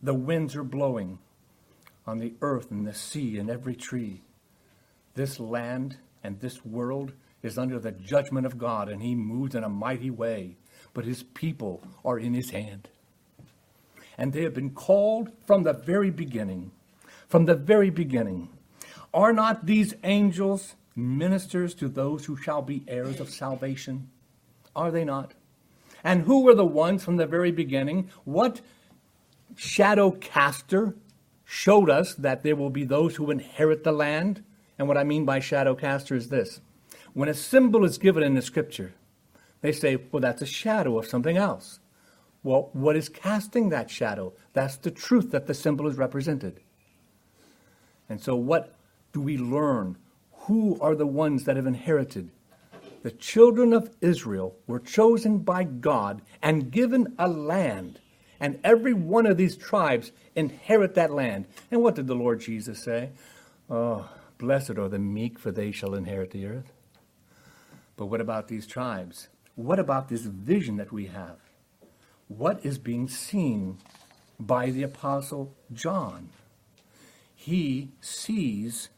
The 0.00 0.14
winds 0.14 0.54
are 0.54 0.62
blowing 0.62 1.18
on 2.06 2.18
the 2.18 2.34
earth 2.40 2.70
and 2.70 2.86
the 2.86 2.94
sea 2.94 3.36
and 3.36 3.50
every 3.50 3.74
tree. 3.74 4.22
This 5.14 5.40
land 5.40 5.96
and 6.22 6.40
this 6.40 6.64
world 6.64 7.12
is 7.42 7.58
under 7.58 7.78
the 7.78 7.92
judgment 7.92 8.46
of 8.46 8.58
God, 8.58 8.88
and 8.88 9.02
he 9.02 9.14
moves 9.14 9.54
in 9.54 9.64
a 9.64 9.68
mighty 9.68 10.10
way 10.10 10.56
but 10.94 11.04
his 11.04 11.22
people 11.22 11.82
are 12.04 12.18
in 12.18 12.34
his 12.34 12.50
hand. 12.50 12.88
And 14.18 14.32
they 14.32 14.42
have 14.42 14.54
been 14.54 14.70
called 14.70 15.30
from 15.46 15.62
the 15.62 15.72
very 15.72 16.10
beginning. 16.10 16.70
From 17.28 17.46
the 17.46 17.54
very 17.54 17.90
beginning. 17.90 18.50
Are 19.14 19.32
not 19.32 19.66
these 19.66 19.94
angels 20.04 20.74
ministers 20.94 21.74
to 21.74 21.88
those 21.88 22.26
who 22.26 22.36
shall 22.36 22.62
be 22.62 22.84
heirs 22.86 23.20
of 23.20 23.30
salvation? 23.30 24.10
Are 24.76 24.90
they 24.90 25.04
not? 25.04 25.32
And 26.04 26.22
who 26.22 26.42
were 26.42 26.54
the 26.54 26.64
ones 26.64 27.04
from 27.04 27.16
the 27.16 27.26
very 27.26 27.52
beginning? 27.52 28.10
What 28.24 28.60
shadow 29.56 30.10
caster 30.10 30.94
showed 31.44 31.88
us 31.88 32.14
that 32.14 32.42
there 32.42 32.56
will 32.56 32.70
be 32.70 32.84
those 32.84 33.16
who 33.16 33.30
inherit 33.30 33.84
the 33.84 33.92
land? 33.92 34.42
And 34.78 34.88
what 34.88 34.98
I 34.98 35.04
mean 35.04 35.24
by 35.24 35.40
shadow 35.40 35.74
caster 35.74 36.14
is 36.14 36.28
this 36.28 36.60
when 37.12 37.28
a 37.28 37.34
symbol 37.34 37.84
is 37.84 37.98
given 37.98 38.22
in 38.22 38.34
the 38.34 38.42
scripture, 38.42 38.94
they 39.60 39.72
say, 39.72 39.96
well, 40.10 40.20
that's 40.20 40.42
a 40.42 40.46
shadow 40.46 40.98
of 40.98 41.06
something 41.06 41.36
else. 41.36 41.78
Well, 42.42 42.70
what 42.72 42.96
is 42.96 43.08
casting 43.08 43.68
that 43.68 43.90
shadow? 43.90 44.32
That's 44.52 44.76
the 44.76 44.90
truth 44.90 45.30
that 45.30 45.46
the 45.46 45.54
symbol 45.54 45.86
is 45.86 45.96
represented. 45.96 46.60
And 48.08 48.20
so, 48.20 48.34
what 48.34 48.74
do 49.12 49.20
we 49.20 49.38
learn? 49.38 49.96
Who 50.46 50.78
are 50.80 50.96
the 50.96 51.06
ones 51.06 51.44
that 51.44 51.56
have 51.56 51.66
inherited? 51.66 52.30
The 53.02 53.12
children 53.12 53.72
of 53.72 53.90
Israel 54.00 54.56
were 54.66 54.80
chosen 54.80 55.38
by 55.38 55.64
God 55.64 56.22
and 56.42 56.70
given 56.70 57.14
a 57.18 57.28
land. 57.28 58.00
And 58.40 58.58
every 58.64 58.92
one 58.92 59.26
of 59.26 59.36
these 59.36 59.56
tribes 59.56 60.10
inherit 60.34 60.94
that 60.94 61.12
land. 61.12 61.46
And 61.70 61.82
what 61.82 61.94
did 61.94 62.08
the 62.08 62.14
Lord 62.14 62.40
Jesus 62.40 62.82
say? 62.82 63.10
Oh, 63.70 64.08
blessed 64.42 64.78
are 64.78 64.88
the 64.88 64.98
meek, 64.98 65.38
for 65.38 65.50
they 65.50 65.70
shall 65.72 65.94
inherit 65.94 66.32
the 66.32 66.46
earth. 66.46 66.72
But 67.96 68.06
what 68.06 68.20
about 68.20 68.48
these 68.48 68.66
tribes? 68.66 69.28
what 69.54 69.78
about 69.78 70.08
this 70.08 70.22
vision 70.22 70.76
that 70.76 70.92
we 70.92 71.06
have? 71.06 71.36
What 72.28 72.64
is 72.64 72.78
being 72.78 73.08
seen 73.08 73.78
by 74.40 74.70
the 74.70 74.82
Apostle 74.82 75.54
John? 75.72 76.30
He 77.34 77.90
sees 78.00 78.88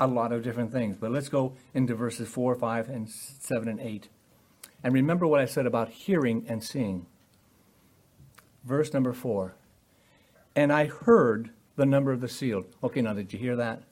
a 0.00 0.06
lot 0.06 0.32
of 0.32 0.42
different 0.42 0.72
things. 0.72 0.96
But 0.98 1.10
let's 1.10 1.28
go 1.28 1.54
into 1.74 1.94
verses 1.94 2.28
4, 2.28 2.54
5, 2.54 2.88
and 2.88 3.08
7, 3.08 3.68
and 3.68 3.80
8. 3.80 4.08
And 4.82 4.94
remember 4.94 5.26
what 5.26 5.40
I 5.40 5.44
said 5.44 5.66
about 5.66 5.90
hearing 5.90 6.46
and 6.48 6.62
seeing. 6.62 7.06
Verse 8.64 8.92
number 8.92 9.12
4. 9.12 9.54
And 10.54 10.72
I 10.72 10.86
heard 10.86 11.50
the 11.78 11.86
number 11.86 12.12
of 12.12 12.20
the 12.20 12.28
sealed. 12.28 12.66
Okay, 12.82 13.00
now 13.00 13.14
did 13.14 13.32
you 13.32 13.38
hear 13.38 13.56
that? 13.56 13.82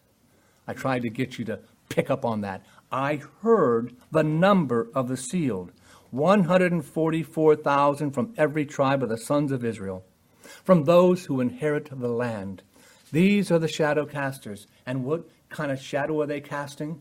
I 0.67 0.75
tried 0.75 1.01
to 1.03 1.09
get 1.09 1.39
you 1.39 1.45
to 1.47 1.61
pick 1.89 2.11
up 2.11 2.25
on 2.25 2.41
that. 2.41 2.67
I 2.91 3.23
heard 3.43 3.95
the 4.11 4.25
number 4.25 4.89
of 4.93 5.07
the 5.09 5.17
sealed 5.17 5.71
144,000 6.11 8.11
from 8.11 8.35
every 8.37 8.67
tribe 8.67 9.05
of 9.05 9.09
the 9.09 9.17
sons 9.17 9.53
of 9.53 9.65
Israel, 9.65 10.05
from 10.43 10.85
those 10.85 11.27
who 11.27 11.41
inherit 11.41 11.89
the 11.91 12.09
land. 12.09 12.65
These 13.13 13.53
are 13.53 13.61
the 13.61 13.69
shadow 13.69 14.05
casters. 14.05 14.67
And 14.85 15.05
what 15.05 15.29
kind 15.49 15.71
of 15.71 15.81
shadow 15.81 16.21
are 16.21 16.27
they 16.27 16.41
casting? 16.41 17.01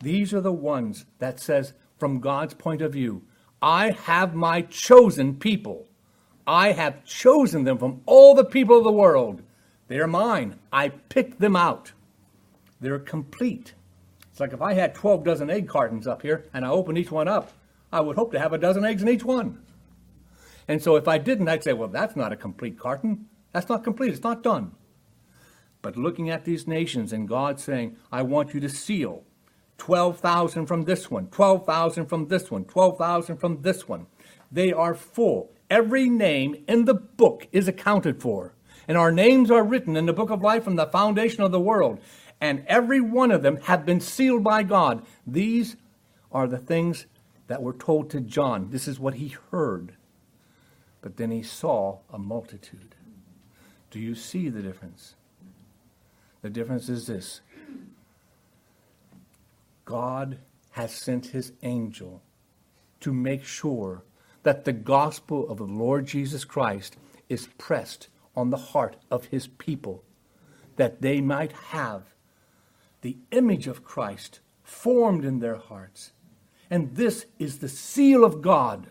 These 0.00 0.34
are 0.34 0.42
the 0.42 0.52
ones 0.52 1.06
that 1.18 1.40
says, 1.40 1.72
from 1.98 2.20
God's 2.20 2.52
point 2.52 2.82
of 2.82 2.92
view, 2.92 3.22
I 3.62 3.92
have 3.92 4.34
my 4.34 4.60
chosen 4.62 5.36
people. 5.36 5.88
I 6.46 6.72
have 6.72 7.06
chosen 7.06 7.64
them 7.64 7.78
from 7.78 8.02
all 8.04 8.34
the 8.34 8.44
people 8.44 8.76
of 8.76 8.84
the 8.84 8.92
world. 8.92 9.40
They 9.88 9.98
are 9.98 10.06
mine. 10.06 10.58
I 10.72 10.88
picked 10.88 11.40
them 11.40 11.56
out. 11.56 11.92
They're 12.80 12.98
complete. 12.98 13.74
It's 14.30 14.40
like 14.40 14.52
if 14.52 14.60
I 14.60 14.74
had 14.74 14.94
12 14.94 15.24
dozen 15.24 15.50
egg 15.50 15.68
cartons 15.68 16.06
up 16.06 16.22
here 16.22 16.44
and 16.52 16.64
I 16.64 16.68
opened 16.68 16.98
each 16.98 17.10
one 17.10 17.28
up, 17.28 17.52
I 17.92 18.00
would 18.00 18.16
hope 18.16 18.32
to 18.32 18.38
have 18.38 18.52
a 18.52 18.58
dozen 18.58 18.84
eggs 18.84 19.02
in 19.02 19.08
each 19.08 19.24
one. 19.24 19.62
And 20.68 20.82
so 20.82 20.96
if 20.96 21.06
I 21.06 21.18
didn't, 21.18 21.48
I'd 21.48 21.64
say, 21.64 21.72
well, 21.72 21.88
that's 21.88 22.16
not 22.16 22.32
a 22.32 22.36
complete 22.36 22.78
carton. 22.78 23.28
That's 23.52 23.68
not 23.68 23.84
complete. 23.84 24.12
It's 24.12 24.24
not 24.24 24.42
done. 24.42 24.72
But 25.80 25.96
looking 25.96 26.28
at 26.28 26.44
these 26.44 26.66
nations 26.66 27.12
and 27.12 27.28
God 27.28 27.60
saying, 27.60 27.96
I 28.10 28.22
want 28.22 28.52
you 28.52 28.60
to 28.60 28.68
seal 28.68 29.22
12,000 29.78 30.66
from 30.66 30.82
this 30.82 31.10
one, 31.10 31.28
12,000 31.28 32.06
from 32.06 32.28
this 32.28 32.50
one, 32.50 32.64
12,000 32.64 33.36
from 33.36 33.62
this 33.62 33.88
one. 33.88 34.06
They 34.50 34.72
are 34.72 34.94
full. 34.94 35.52
Every 35.70 36.08
name 36.08 36.64
in 36.66 36.84
the 36.84 36.94
book 36.94 37.46
is 37.52 37.68
accounted 37.68 38.20
for. 38.20 38.55
And 38.88 38.96
our 38.96 39.10
names 39.10 39.50
are 39.50 39.64
written 39.64 39.96
in 39.96 40.06
the 40.06 40.12
book 40.12 40.30
of 40.30 40.42
life 40.42 40.64
from 40.64 40.76
the 40.76 40.86
foundation 40.86 41.42
of 41.42 41.52
the 41.52 41.60
world 41.60 42.00
and 42.40 42.64
every 42.66 43.00
one 43.00 43.30
of 43.30 43.42
them 43.42 43.56
have 43.62 43.86
been 43.86 44.00
sealed 44.00 44.44
by 44.44 44.62
God. 44.62 45.04
These 45.26 45.76
are 46.30 46.46
the 46.46 46.58
things 46.58 47.06
that 47.46 47.62
were 47.62 47.72
told 47.72 48.10
to 48.10 48.20
John. 48.20 48.70
This 48.70 48.88
is 48.88 49.00
what 49.00 49.14
he 49.14 49.34
heard. 49.50 49.94
But 51.00 51.16
then 51.16 51.30
he 51.30 51.42
saw 51.42 51.98
a 52.12 52.18
multitude. 52.18 52.94
Do 53.90 54.00
you 54.00 54.14
see 54.14 54.48
the 54.48 54.62
difference? 54.62 55.14
The 56.42 56.50
difference 56.50 56.88
is 56.88 57.06
this 57.06 57.40
God 59.84 60.38
has 60.72 60.92
sent 60.92 61.26
his 61.26 61.52
angel 61.62 62.22
to 63.00 63.12
make 63.12 63.44
sure 63.44 64.02
that 64.42 64.64
the 64.64 64.72
gospel 64.72 65.48
of 65.48 65.58
the 65.58 65.64
Lord 65.64 66.06
Jesus 66.06 66.44
Christ 66.44 66.96
is 67.28 67.48
pressed 67.58 68.08
on 68.36 68.50
the 68.50 68.56
heart 68.56 68.96
of 69.10 69.26
his 69.26 69.46
people, 69.46 70.04
that 70.76 71.00
they 71.00 71.20
might 71.20 71.52
have 71.52 72.02
the 73.00 73.16
image 73.30 73.66
of 73.66 73.84
Christ 73.84 74.40
formed 74.62 75.24
in 75.24 75.38
their 75.38 75.56
hearts. 75.56 76.12
And 76.70 76.96
this 76.96 77.26
is 77.38 77.58
the 77.58 77.68
seal 77.68 78.24
of 78.24 78.42
God. 78.42 78.88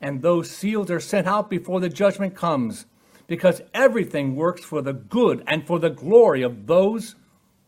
And 0.00 0.22
those 0.22 0.50
seals 0.50 0.90
are 0.90 1.00
sent 1.00 1.26
out 1.26 1.50
before 1.50 1.78
the 1.78 1.88
judgment 1.88 2.34
comes, 2.34 2.86
because 3.26 3.62
everything 3.72 4.34
works 4.34 4.64
for 4.64 4.82
the 4.82 4.92
good 4.92 5.44
and 5.46 5.66
for 5.66 5.78
the 5.78 5.90
glory 5.90 6.42
of 6.42 6.66
those 6.66 7.14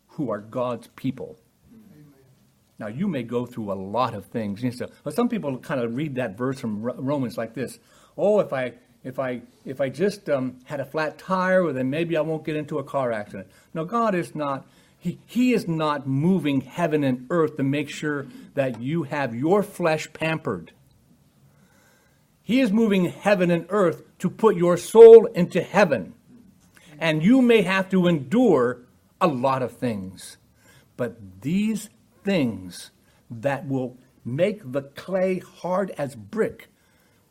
who 0.09 0.31
are 0.31 0.41
God's 0.41 0.89
people. 0.97 1.39
Now, 2.79 2.89
you 2.89 3.07
may 3.07 3.23
go 3.23 3.47
through 3.47 3.73
a 3.73 3.75
lot 3.75 4.15
of 4.15 4.27
things. 4.27 4.63
You 4.63 4.73
know, 4.73 5.11
some 5.11 5.29
people 5.29 5.59
kind 5.59 5.81
of 5.81 5.95
read 5.95 6.17
that 6.17 6.37
verse 6.37 6.59
from 6.59 6.83
Romans 6.83 7.39
like 7.39 7.55
this 7.55 7.79
Oh, 8.17 8.41
if 8.41 8.53
I, 8.53 8.75
if 9.05 9.19
I, 9.19 9.43
if 9.67 9.81
I 9.81 9.91
just 9.91 10.31
um, 10.31 10.59
had 10.65 10.81
a 10.81 10.85
flat 10.85 11.19
tire, 11.19 11.63
well, 11.63 11.75
then 11.75 11.91
maybe 11.91 12.17
I 12.17 12.23
won't 12.23 12.45
get 12.45 12.57
into 12.57 12.79
a 12.79 12.85
car 12.85 13.13
accident. 13.13 13.49
No, 13.75 13.85
God 13.85 14.15
is 14.15 14.35
not. 14.35 14.67
He, 14.99 15.19
he 15.27 15.53
is 15.53 15.69
not 15.69 16.07
moving 16.07 16.63
heaven 16.63 17.05
and 17.05 17.27
earth 17.29 17.59
to 17.59 17.63
make 17.63 17.91
sure 17.91 18.27
that 18.55 18.81
you 18.81 19.03
have 19.03 19.35
your 19.35 19.63
flesh 19.63 20.11
pampered. 20.15 20.73
He 22.43 22.61
is 22.61 22.73
moving 22.73 23.07
heaven 23.07 23.51
and 23.51 23.67
earth 23.69 24.03
to 24.21 24.31
put 24.31 24.57
your 24.57 24.79
soul 24.79 25.27
into 25.27 25.63
heaven. 25.63 26.15
And 26.99 27.23
you 27.23 27.43
may 27.43 27.63
have 27.63 27.91
to 27.91 28.07
endure 28.07 28.81
a 29.21 29.27
lot 29.27 29.63
of 29.63 29.73
things. 29.73 30.39
But 30.97 31.43
these 31.43 31.91
things 32.23 32.91
that 33.31 33.69
will 33.69 33.99
make 34.25 34.73
the 34.73 34.83
clay 34.83 35.41
hard 35.41 35.91
as 35.99 36.15
brick 36.15 36.69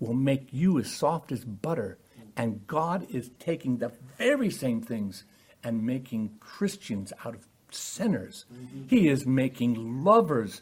will 0.03 0.13
make 0.13 0.47
you 0.51 0.79
as 0.79 0.91
soft 0.91 1.31
as 1.31 1.43
butter. 1.45 1.97
And 2.35 2.65
God 2.67 3.07
is 3.09 3.29
taking 3.39 3.77
the 3.77 3.91
very 4.17 4.49
same 4.49 4.81
things 4.81 5.23
and 5.63 5.85
making 5.85 6.37
Christians 6.39 7.13
out 7.23 7.35
of 7.35 7.47
sinners. 7.71 8.45
Mm-hmm. 8.53 8.87
He 8.87 9.07
is 9.07 9.25
making 9.25 10.03
lovers 10.03 10.61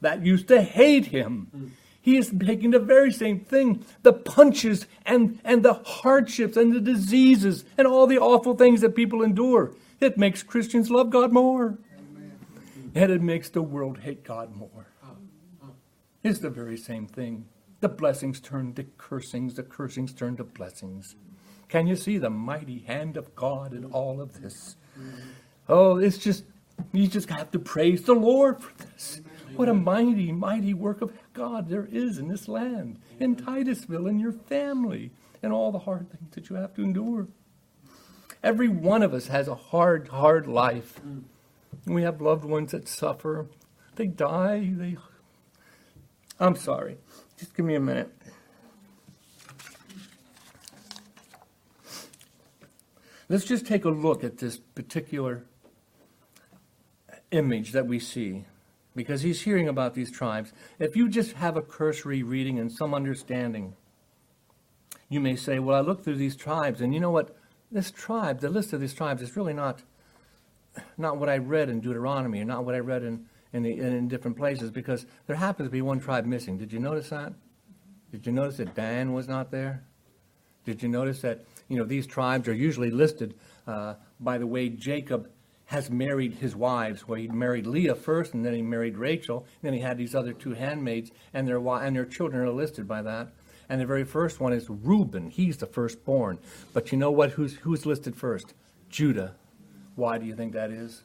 that 0.00 0.24
used 0.24 0.48
to 0.48 0.62
hate 0.62 1.06
him. 1.06 1.48
Mm. 1.54 1.70
He 2.00 2.16
is 2.16 2.32
making 2.32 2.70
the 2.70 2.78
very 2.78 3.12
same 3.12 3.40
thing 3.40 3.84
the 4.02 4.12
punches 4.12 4.86
and, 5.04 5.40
and 5.44 5.62
the 5.64 5.74
hardships 5.74 6.56
and 6.56 6.72
the 6.72 6.80
diseases 6.80 7.64
and 7.76 7.86
all 7.86 8.06
the 8.06 8.18
awful 8.18 8.54
things 8.54 8.80
that 8.80 8.94
people 8.94 9.22
endure. 9.22 9.74
It 10.00 10.16
makes 10.16 10.42
Christians 10.42 10.90
love 10.90 11.10
God 11.10 11.32
more. 11.32 11.78
And 12.94 13.12
it 13.12 13.20
makes 13.20 13.50
the 13.50 13.62
world 13.62 13.98
hate 13.98 14.24
God 14.24 14.56
more. 14.56 14.86
It's 16.22 16.38
the 16.38 16.50
very 16.50 16.76
same 16.76 17.06
thing. 17.06 17.46
The 17.80 17.88
blessings 17.88 18.40
turn 18.40 18.74
to 18.74 18.84
cursings, 18.96 19.54
the 19.54 19.62
cursings 19.62 20.12
turn 20.12 20.36
to 20.36 20.44
blessings. 20.44 21.16
Can 21.68 21.86
you 21.86 21.96
see 21.96 22.18
the 22.18 22.30
mighty 22.30 22.80
hand 22.80 23.16
of 23.16 23.34
God 23.36 23.72
in 23.72 23.84
all 23.84 24.20
of 24.20 24.40
this? 24.40 24.76
Oh, 25.68 25.98
it's 25.98 26.18
just, 26.18 26.44
you 26.92 27.06
just 27.06 27.28
have 27.30 27.50
to 27.52 27.58
praise 27.58 28.02
the 28.02 28.14
Lord 28.14 28.60
for 28.62 28.72
this. 28.82 29.20
What 29.54 29.68
a 29.68 29.74
mighty, 29.74 30.32
mighty 30.32 30.74
work 30.74 31.00
of 31.02 31.12
God 31.34 31.68
there 31.68 31.88
is 31.90 32.18
in 32.18 32.28
this 32.28 32.48
land, 32.48 32.98
in 33.20 33.36
Titusville, 33.36 34.06
in 34.06 34.18
your 34.18 34.32
family, 34.32 35.10
and 35.42 35.52
all 35.52 35.70
the 35.70 35.80
hard 35.80 36.10
things 36.10 36.34
that 36.34 36.50
you 36.50 36.56
have 36.56 36.74
to 36.74 36.82
endure. 36.82 37.28
Every 38.42 38.68
one 38.68 39.02
of 39.02 39.14
us 39.14 39.28
has 39.28 39.48
a 39.48 39.54
hard, 39.54 40.08
hard 40.08 40.46
life. 40.46 41.00
We 41.86 42.02
have 42.02 42.20
loved 42.20 42.44
ones 42.44 42.72
that 42.72 42.88
suffer. 42.88 43.46
They 43.96 44.06
die. 44.06 44.72
They. 44.74 44.96
I'm 46.38 46.56
sorry. 46.56 46.98
Just 47.38 47.54
give 47.54 47.64
me 47.64 47.76
a 47.76 47.80
minute. 47.80 48.10
Let's 53.28 53.44
just 53.44 53.66
take 53.66 53.84
a 53.84 53.90
look 53.90 54.24
at 54.24 54.38
this 54.38 54.56
particular 54.56 55.44
image 57.30 57.72
that 57.72 57.86
we 57.86 58.00
see 58.00 58.44
because 58.96 59.22
he's 59.22 59.42
hearing 59.42 59.68
about 59.68 59.94
these 59.94 60.10
tribes. 60.10 60.52
If 60.80 60.96
you 60.96 61.08
just 61.08 61.32
have 61.34 61.56
a 61.56 61.62
cursory 61.62 62.22
reading 62.22 62.58
and 62.58 62.72
some 62.72 62.92
understanding, 62.92 63.74
you 65.08 65.20
may 65.20 65.36
say, 65.36 65.60
Well, 65.60 65.76
I 65.76 65.80
looked 65.80 66.04
through 66.04 66.16
these 66.16 66.34
tribes, 66.34 66.80
and 66.80 66.92
you 66.92 66.98
know 66.98 67.10
what? 67.10 67.36
This 67.70 67.90
tribe, 67.90 68.40
the 68.40 68.48
list 68.48 68.72
of 68.72 68.80
these 68.80 68.94
tribes, 68.94 69.22
is 69.22 69.36
really 69.36 69.52
not 69.52 69.82
not 70.96 71.18
what 71.18 71.28
I 71.28 71.38
read 71.38 71.68
in 71.68 71.80
Deuteronomy, 71.80 72.40
or 72.40 72.44
not 72.44 72.64
what 72.64 72.74
I 72.74 72.78
read 72.78 73.02
in, 73.02 73.26
in, 73.52 73.62
the, 73.62 73.78
in 73.78 74.08
different 74.08 74.36
places, 74.36 74.70
because 74.70 75.06
there 75.26 75.36
happens 75.36 75.68
to 75.68 75.70
be 75.70 75.82
one 75.82 76.00
tribe 76.00 76.26
missing. 76.26 76.58
Did 76.58 76.72
you 76.72 76.78
notice 76.78 77.08
that? 77.10 77.32
Did 78.10 78.26
you 78.26 78.32
notice 78.32 78.56
that 78.58 78.74
Dan 78.74 79.12
was 79.12 79.28
not 79.28 79.50
there? 79.50 79.84
Did 80.64 80.82
you 80.82 80.88
notice 80.88 81.20
that 81.22 81.44
you 81.68 81.78
know 81.78 81.84
these 81.84 82.06
tribes 82.06 82.48
are 82.48 82.54
usually 82.54 82.90
listed 82.90 83.34
uh, 83.66 83.94
by 84.20 84.38
the 84.38 84.46
way 84.46 84.68
Jacob 84.68 85.30
has 85.66 85.90
married 85.90 86.32
his 86.34 86.56
wives, 86.56 87.06
where 87.06 87.18
he 87.18 87.28
married 87.28 87.66
Leah 87.66 87.94
first, 87.94 88.32
and 88.32 88.44
then 88.44 88.54
he 88.54 88.62
married 88.62 88.96
Rachel, 88.96 89.38
and 89.40 89.62
then 89.62 89.74
he 89.74 89.80
had 89.80 89.98
these 89.98 90.14
other 90.14 90.32
two 90.32 90.54
handmaids, 90.54 91.10
and 91.34 91.46
their 91.46 91.58
and 91.58 91.94
their 91.94 92.06
children 92.06 92.42
are 92.42 92.50
listed 92.50 92.88
by 92.88 93.02
that. 93.02 93.28
And 93.68 93.80
the 93.80 93.86
very 93.86 94.04
first 94.04 94.40
one 94.40 94.54
is 94.54 94.70
Reuben. 94.70 95.28
He's 95.28 95.58
the 95.58 95.66
firstborn. 95.66 96.38
But 96.72 96.90
you 96.90 96.96
know 96.96 97.10
what? 97.10 97.32
Who's 97.32 97.56
who's 97.56 97.84
listed 97.84 98.16
first? 98.16 98.54
Judah. 98.88 99.34
Why 99.94 100.16
do 100.16 100.24
you 100.24 100.34
think 100.34 100.54
that 100.54 100.70
is? 100.70 101.02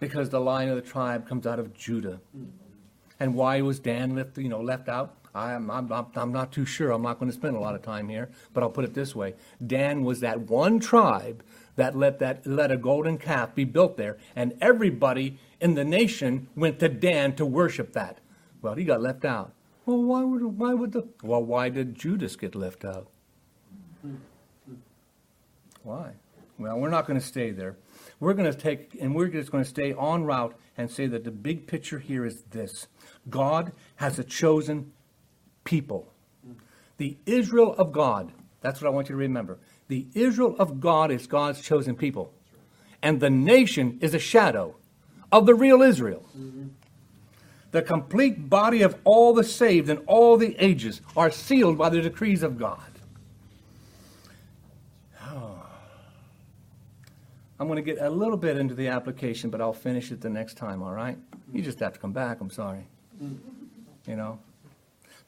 Because 0.00 0.30
the 0.30 0.40
line 0.40 0.68
of 0.68 0.76
the 0.76 0.82
tribe 0.82 1.28
comes 1.28 1.46
out 1.46 1.58
of 1.58 1.74
Judah. 1.74 2.20
And 3.20 3.34
why 3.34 3.60
was 3.60 3.78
Dan 3.78 4.16
left, 4.16 4.36
you 4.38 4.48
know, 4.48 4.60
left 4.60 4.88
out? 4.88 5.16
I'm, 5.34 5.70
I'm, 5.70 5.90
I'm 6.14 6.32
not 6.32 6.52
too 6.52 6.64
sure. 6.64 6.92
I'm 6.92 7.02
not 7.02 7.18
going 7.18 7.30
to 7.30 7.36
spend 7.36 7.56
a 7.56 7.60
lot 7.60 7.74
of 7.74 7.82
time 7.82 8.08
here, 8.08 8.30
but 8.52 8.62
I'll 8.62 8.70
put 8.70 8.84
it 8.84 8.94
this 8.94 9.14
way. 9.16 9.34
Dan 9.64 10.04
was 10.04 10.20
that 10.20 10.42
one 10.42 10.78
tribe 10.78 11.42
that 11.76 11.96
let, 11.96 12.20
that 12.20 12.46
let 12.46 12.70
a 12.70 12.76
golden 12.76 13.18
calf 13.18 13.54
be 13.54 13.64
built 13.64 13.96
there, 13.96 14.16
and 14.36 14.56
everybody 14.60 15.38
in 15.60 15.74
the 15.74 15.84
nation 15.84 16.48
went 16.54 16.78
to 16.78 16.88
Dan 16.88 17.34
to 17.34 17.44
worship 17.44 17.92
that. 17.94 18.18
Well, 18.62 18.74
he 18.74 18.84
got 18.84 19.00
left 19.00 19.24
out. 19.24 19.52
Well, 19.86 20.02
why 20.02 20.22
would, 20.22 20.42
why 20.42 20.72
would 20.72 20.92
the, 20.92 21.08
well, 21.22 21.42
why 21.42 21.68
did 21.68 21.96
Judas 21.96 22.36
get 22.36 22.54
left 22.54 22.84
out? 22.84 23.08
Why? 25.82 26.12
Well, 26.58 26.78
we're 26.78 26.90
not 26.90 27.06
going 27.06 27.18
to 27.18 27.26
stay 27.26 27.50
there. 27.50 27.76
We're 28.24 28.32
going 28.32 28.50
to 28.50 28.58
take, 28.58 28.96
and 29.02 29.14
we're 29.14 29.28
just 29.28 29.52
going 29.52 29.64
to 29.64 29.68
stay 29.68 29.92
on 29.92 30.24
route 30.24 30.54
and 30.78 30.90
say 30.90 31.06
that 31.08 31.24
the 31.24 31.30
big 31.30 31.66
picture 31.66 31.98
here 31.98 32.24
is 32.24 32.40
this 32.50 32.86
God 33.28 33.72
has 33.96 34.18
a 34.18 34.24
chosen 34.24 34.92
people. 35.64 36.10
The 36.96 37.18
Israel 37.26 37.74
of 37.76 37.92
God, 37.92 38.32
that's 38.62 38.80
what 38.80 38.88
I 38.88 38.90
want 38.92 39.10
you 39.10 39.14
to 39.14 39.18
remember. 39.18 39.58
The 39.88 40.06
Israel 40.14 40.56
of 40.58 40.80
God 40.80 41.10
is 41.10 41.26
God's 41.26 41.60
chosen 41.60 41.96
people. 41.96 42.32
And 43.02 43.20
the 43.20 43.28
nation 43.28 43.98
is 44.00 44.14
a 44.14 44.18
shadow 44.18 44.76
of 45.30 45.44
the 45.44 45.54
real 45.54 45.82
Israel. 45.82 46.24
The 47.72 47.82
complete 47.82 48.48
body 48.48 48.80
of 48.80 48.96
all 49.04 49.34
the 49.34 49.44
saved 49.44 49.90
in 49.90 49.98
all 49.98 50.38
the 50.38 50.56
ages 50.58 51.02
are 51.14 51.30
sealed 51.30 51.76
by 51.76 51.90
the 51.90 52.00
decrees 52.00 52.42
of 52.42 52.58
God. 52.58 52.93
I'm 57.58 57.68
going 57.68 57.76
to 57.76 57.82
get 57.82 58.02
a 58.02 58.10
little 58.10 58.36
bit 58.36 58.56
into 58.56 58.74
the 58.74 58.88
application, 58.88 59.50
but 59.50 59.60
I'll 59.60 59.72
finish 59.72 60.10
it 60.10 60.20
the 60.20 60.30
next 60.30 60.56
time, 60.56 60.82
all 60.82 60.92
right? 60.92 61.18
You 61.52 61.62
just 61.62 61.78
have 61.80 61.92
to 61.92 61.98
come 62.00 62.12
back, 62.12 62.40
I'm 62.40 62.50
sorry. 62.50 62.86
Mm-hmm. 63.22 64.10
You 64.10 64.16
know? 64.16 64.38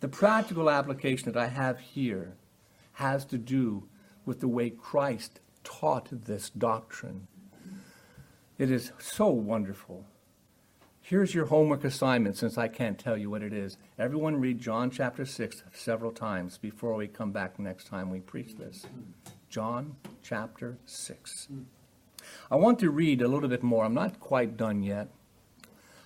The 0.01 0.09
practical 0.09 0.69
application 0.69 1.33
that 1.33 1.41
I 1.41 1.47
have 1.47 1.79
here 1.79 2.35
has 2.95 3.25
to 3.27 3.39
do 3.39 3.85
with 4.25 4.41
the 4.41 4.49
way 4.49 4.71
Christ 4.71 5.41
taught 5.63 6.09
this 6.11 6.51
doctrine. 6.51 7.29
It 8.59 8.71
is 8.71 8.93
so 8.99 9.29
wonderful. 9.29 10.05
Here's 11.01 11.35
your 11.35 11.47
homework 11.47 11.85
assignment 11.85 12.37
since 12.37 12.59
I 12.59 12.67
can't 12.67 12.99
tell 12.99 13.17
you 13.17 13.31
what 13.31 13.43
it 13.43 13.53
is. 13.53 13.77
Everyone 13.97 14.41
read 14.41 14.61
John 14.61 14.91
chapter 14.91 15.25
6 15.25 15.63
several 15.73 16.11
times 16.11 16.59
before 16.59 16.95
we 16.95 17.07
come 17.07 17.31
back 17.31 17.61
next 17.61 17.87
time 17.87 18.11
we 18.11 18.19
preach 18.19 18.57
this. 18.57 18.87
John 19.49 19.95
chapter 20.23 20.79
6. 20.85 21.49
Mm-hmm. 21.53 21.63
I 22.51 22.57
want 22.57 22.79
to 22.81 22.91
read 22.91 23.23
a 23.23 23.29
little 23.29 23.49
bit 23.49 23.63
more. 23.63 23.85
I'm 23.85 23.95
not 23.95 24.21
quite 24.21 24.57
done 24.57 24.83
yet. 24.83 25.09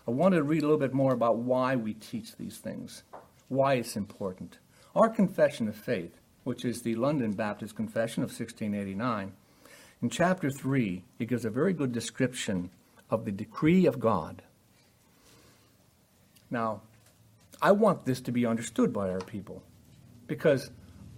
I 0.08 0.10
want 0.10 0.34
to 0.34 0.42
read 0.42 0.62
a 0.62 0.66
little 0.66 0.78
bit 0.78 0.94
more 0.94 1.12
about 1.12 1.36
why 1.36 1.76
we 1.76 1.94
teach 1.94 2.36
these 2.36 2.58
things, 2.58 3.02
why 3.48 3.74
it's 3.74 3.96
important. 3.96 4.58
Our 4.96 5.08
confession 5.08 5.68
of 5.68 5.76
faith, 5.76 6.20
which 6.44 6.64
is 6.64 6.82
the 6.82 6.94
London 6.94 7.32
Baptist 7.32 7.76
Confession 7.76 8.22
of 8.22 8.30
1689, 8.30 9.32
in 10.02 10.08
chapter 10.08 10.50
3, 10.50 11.04
it 11.18 11.28
gives 11.28 11.44
a 11.44 11.50
very 11.50 11.74
good 11.74 11.92
description 11.92 12.70
of 13.10 13.26
the 13.26 13.32
decree 13.32 13.84
of 13.84 14.00
God. 14.00 14.42
Now, 16.50 16.80
I 17.60 17.72
want 17.72 18.06
this 18.06 18.20
to 18.22 18.32
be 18.32 18.46
understood 18.46 18.92
by 18.92 19.10
our 19.10 19.20
people 19.20 19.62
because 20.26 20.70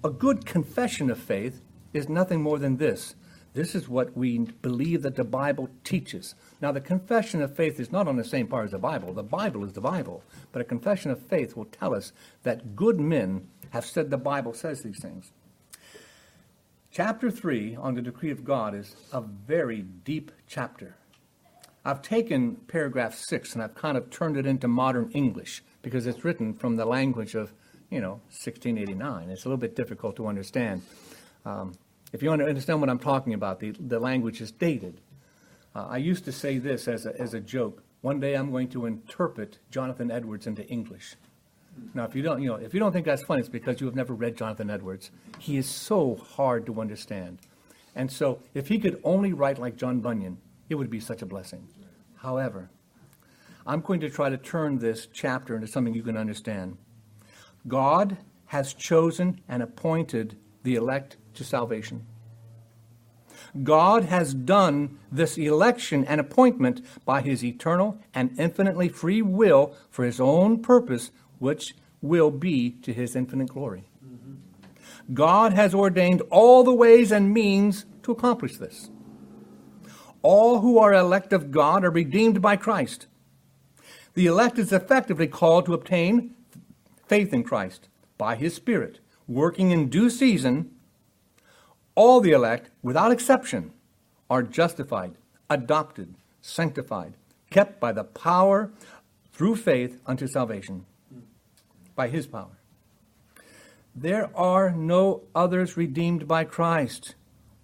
a 0.02 0.10
good 0.10 0.44
confession 0.44 1.10
of 1.10 1.18
faith 1.18 1.60
is 1.92 2.08
nothing 2.08 2.42
more 2.42 2.58
than 2.58 2.78
this 2.78 3.14
this 3.54 3.74
is 3.74 3.88
what 3.88 4.16
we 4.16 4.38
believe 4.38 5.02
that 5.02 5.16
the 5.16 5.24
Bible 5.24 5.68
teaches. 5.84 6.34
Now, 6.60 6.72
the 6.72 6.80
confession 6.80 7.42
of 7.42 7.54
faith 7.54 7.78
is 7.78 7.92
not 7.92 8.08
on 8.08 8.16
the 8.16 8.24
same 8.24 8.46
par 8.46 8.64
as 8.64 8.70
the 8.70 8.78
Bible. 8.78 9.12
The 9.12 9.22
Bible 9.22 9.64
is 9.64 9.72
the 9.72 9.80
Bible. 9.80 10.22
But 10.52 10.62
a 10.62 10.64
confession 10.64 11.10
of 11.10 11.20
faith 11.20 11.54
will 11.54 11.66
tell 11.66 11.94
us 11.94 12.12
that 12.44 12.74
good 12.74 12.98
men 12.98 13.46
have 13.70 13.84
said 13.84 14.10
the 14.10 14.16
Bible 14.16 14.54
says 14.54 14.82
these 14.82 15.00
things. 15.00 15.32
Chapter 16.90 17.30
3 17.30 17.76
on 17.76 17.94
the 17.94 18.02
decree 18.02 18.30
of 18.30 18.44
God 18.44 18.74
is 18.74 18.96
a 19.12 19.20
very 19.20 19.82
deep 19.82 20.30
chapter. 20.46 20.96
I've 21.84 22.02
taken 22.02 22.56
paragraph 22.68 23.14
6 23.14 23.54
and 23.54 23.62
I've 23.62 23.74
kind 23.74 23.96
of 23.96 24.08
turned 24.10 24.36
it 24.36 24.46
into 24.46 24.68
modern 24.68 25.10
English 25.12 25.62
because 25.82 26.06
it's 26.06 26.24
written 26.24 26.54
from 26.54 26.76
the 26.76 26.84
language 26.84 27.34
of, 27.34 27.52
you 27.90 28.00
know, 28.00 28.20
1689. 28.30 29.30
It's 29.30 29.44
a 29.44 29.48
little 29.48 29.58
bit 29.58 29.74
difficult 29.74 30.16
to 30.16 30.26
understand. 30.26 30.82
Um, 31.44 31.74
if 32.12 32.22
you 32.22 32.28
want 32.28 32.40
to 32.40 32.46
understand 32.46 32.80
what 32.80 32.90
I'm 32.90 32.98
talking 32.98 33.34
about, 33.34 33.60
the, 33.60 33.70
the 33.72 33.98
language 33.98 34.40
is 34.40 34.52
dated. 34.52 35.00
Uh, 35.74 35.86
I 35.88 35.96
used 35.96 36.24
to 36.26 36.32
say 36.32 36.58
this 36.58 36.86
as 36.88 37.06
a, 37.06 37.18
as 37.20 37.34
a 37.34 37.40
joke. 37.40 37.82
One 38.02 38.20
day 38.20 38.34
I'm 38.34 38.50
going 38.50 38.68
to 38.70 38.86
interpret 38.86 39.58
Jonathan 39.70 40.10
Edwards 40.10 40.46
into 40.46 40.66
English. 40.66 41.14
Now, 41.94 42.04
if 42.04 42.14
you 42.14 42.22
don't, 42.22 42.42
you 42.42 42.48
know, 42.48 42.56
if 42.56 42.74
you 42.74 42.80
don't 42.80 42.92
think 42.92 43.06
that's 43.06 43.22
funny, 43.22 43.40
it's 43.40 43.48
because 43.48 43.80
you 43.80 43.86
have 43.86 43.96
never 43.96 44.12
read 44.12 44.36
Jonathan 44.36 44.68
Edwards. 44.68 45.10
He 45.38 45.56
is 45.56 45.68
so 45.68 46.16
hard 46.16 46.66
to 46.66 46.80
understand. 46.80 47.38
And 47.94 48.10
so, 48.10 48.40
if 48.52 48.68
he 48.68 48.78
could 48.78 49.00
only 49.04 49.32
write 49.32 49.58
like 49.58 49.76
John 49.76 50.00
Bunyan, 50.00 50.38
it 50.68 50.74
would 50.74 50.90
be 50.90 51.00
such 51.00 51.22
a 51.22 51.26
blessing. 51.26 51.66
However, 52.16 52.68
I'm 53.66 53.80
going 53.80 54.00
to 54.00 54.10
try 54.10 54.28
to 54.28 54.36
turn 54.36 54.78
this 54.78 55.06
chapter 55.12 55.54
into 55.54 55.66
something 55.66 55.94
you 55.94 56.02
can 56.02 56.16
understand. 56.16 56.76
God 57.68 58.18
has 58.46 58.74
chosen 58.74 59.40
and 59.48 59.62
appointed 59.62 60.36
the 60.62 60.74
elect 60.74 61.16
to 61.34 61.44
salvation. 61.44 62.06
God 63.62 64.04
has 64.04 64.32
done 64.32 64.98
this 65.10 65.36
election 65.36 66.04
and 66.06 66.20
appointment 66.20 66.80
by 67.04 67.20
his 67.20 67.44
eternal 67.44 67.98
and 68.14 68.38
infinitely 68.38 68.88
free 68.88 69.20
will 69.20 69.74
for 69.90 70.04
his 70.04 70.20
own 70.20 70.62
purpose, 70.62 71.10
which 71.38 71.74
will 72.00 72.30
be 72.30 72.70
to 72.70 72.92
his 72.92 73.14
infinite 73.14 73.48
glory. 73.48 73.84
God 75.12 75.52
has 75.52 75.74
ordained 75.74 76.22
all 76.30 76.64
the 76.64 76.72
ways 76.72 77.12
and 77.12 77.34
means 77.34 77.84
to 78.04 78.12
accomplish 78.12 78.56
this. 78.56 78.90
All 80.22 80.60
who 80.60 80.78
are 80.78 80.94
elect 80.94 81.32
of 81.32 81.50
God 81.50 81.84
are 81.84 81.90
redeemed 81.90 82.40
by 82.40 82.56
Christ. 82.56 83.06
The 84.14 84.26
elect 84.26 84.58
is 84.58 84.72
effectively 84.72 85.26
called 85.26 85.66
to 85.66 85.74
obtain 85.74 86.34
faith 87.06 87.32
in 87.32 87.42
Christ 87.42 87.88
by 88.16 88.36
his 88.36 88.54
Spirit, 88.54 89.00
working 89.26 89.70
in 89.70 89.88
due 89.88 90.08
season 90.08 90.70
all 91.94 92.20
the 92.20 92.32
elect, 92.32 92.70
without 92.82 93.12
exception, 93.12 93.72
are 94.30 94.42
justified, 94.42 95.14
adopted, 95.50 96.14
sanctified, 96.40 97.14
kept 97.50 97.78
by 97.80 97.92
the 97.92 98.04
power 98.04 98.70
through 99.32 99.56
faith 99.56 100.00
unto 100.06 100.26
salvation, 100.26 100.86
by 101.94 102.08
his 102.08 102.26
power. 102.26 102.58
There 103.94 104.30
are 104.36 104.70
no 104.70 105.22
others 105.34 105.76
redeemed 105.76 106.26
by 106.26 106.44
Christ, 106.44 107.14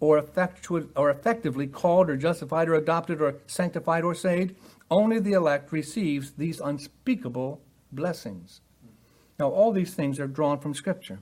or, 0.00 0.20
effectu- 0.20 0.88
or 0.94 1.10
effectively 1.10 1.66
called, 1.66 2.10
or 2.10 2.16
justified, 2.16 2.68
or 2.68 2.74
adopted, 2.74 3.22
or 3.22 3.36
sanctified, 3.46 4.04
or 4.04 4.14
saved. 4.14 4.54
Only 4.90 5.18
the 5.18 5.32
elect 5.32 5.72
receives 5.72 6.32
these 6.32 6.60
unspeakable 6.60 7.60
blessings. 7.90 8.60
Now, 9.38 9.48
all 9.48 9.72
these 9.72 9.94
things 9.94 10.20
are 10.20 10.26
drawn 10.26 10.58
from 10.60 10.74
Scripture. 10.74 11.20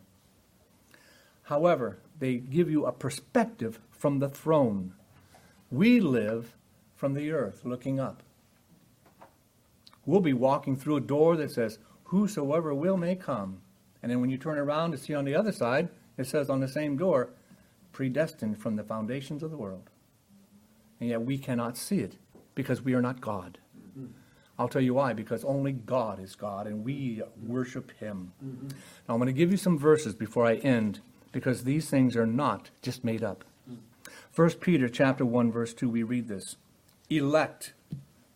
However, 1.45 1.99
they 2.19 2.37
give 2.37 2.71
you 2.71 2.87
a 2.87 2.93
perspective 2.93 3.81
from 3.91 4.19
the 4.19 4.29
throne. 4.29 4.95
We 5.71 6.01
live 6.01 6.55
from 6.95 7.15
the 7.15 7.31
earth, 7.31 7.65
looking 7.65 8.01
up. 8.01 8.23
We'll 10.05 10.21
be 10.21 10.33
walking 10.33 10.77
through 10.77 10.97
a 10.97 11.01
door 11.01 11.37
that 11.37 11.51
says, 11.51 11.79
Whosoever 12.05 12.73
will 12.73 12.97
may 12.97 13.17
come. 13.17 13.61
And 14.03 14.11
then 14.11 14.21
when 14.21 14.31
you 14.31 14.39
turn 14.39 14.59
around 14.59 14.93
to 14.93 14.99
see 14.99 15.15
on 15.15 15.25
the 15.25 15.35
other 15.35 15.51
side, 15.51 15.89
it 16.17 16.27
says 16.27 16.49
on 16.49 16.61
the 16.61 16.69
same 16.69 16.97
door, 16.97 17.31
predestined 17.93 18.59
from 18.59 18.77
the 18.77 18.85
foundations 18.85 19.43
of 19.43 19.51
the 19.51 19.57
world. 19.57 19.91
And 21.01 21.11
yet 21.11 21.23
we 21.23 21.39
cannot 21.39 21.77
see 21.77 21.99
it 21.99 22.17
because 22.55 22.83
we 22.83 22.95
are 22.95 23.03
not 23.03 23.21
God. 23.21 23.59
Mm-hmm. 23.77 24.07
I'll 24.59 24.69
tell 24.69 24.83
you 24.83 24.95
why, 24.95 25.13
because 25.13 25.45
only 25.45 25.73
God 25.73 26.21
is 26.21 26.37
God 26.37 26.67
and 26.67 26.85
we 26.85 27.23
worship 27.45 27.91
Him. 27.99 28.33
Mm-hmm. 28.45 28.69
Now 28.69 29.15
I'm 29.15 29.19
going 29.19 29.27
to 29.27 29.33
give 29.33 29.51
you 29.51 29.57
some 29.57 29.79
verses 29.79 30.15
before 30.15 30.47
I 30.47 30.55
end 30.57 31.01
because 31.37 31.65
these 31.65 31.91
things 31.91 32.17
are 32.17 32.27
not 32.27 32.71
just 32.81 33.05
made 33.05 33.23
up. 33.23 33.45
1 34.35 34.51
Peter 34.53 34.89
chapter 34.89 35.23
1 35.23 35.53
verse 35.53 35.75
2 35.75 35.87
we 35.87 36.03
read 36.03 36.29
this. 36.29 36.57
Elect. 37.11 37.75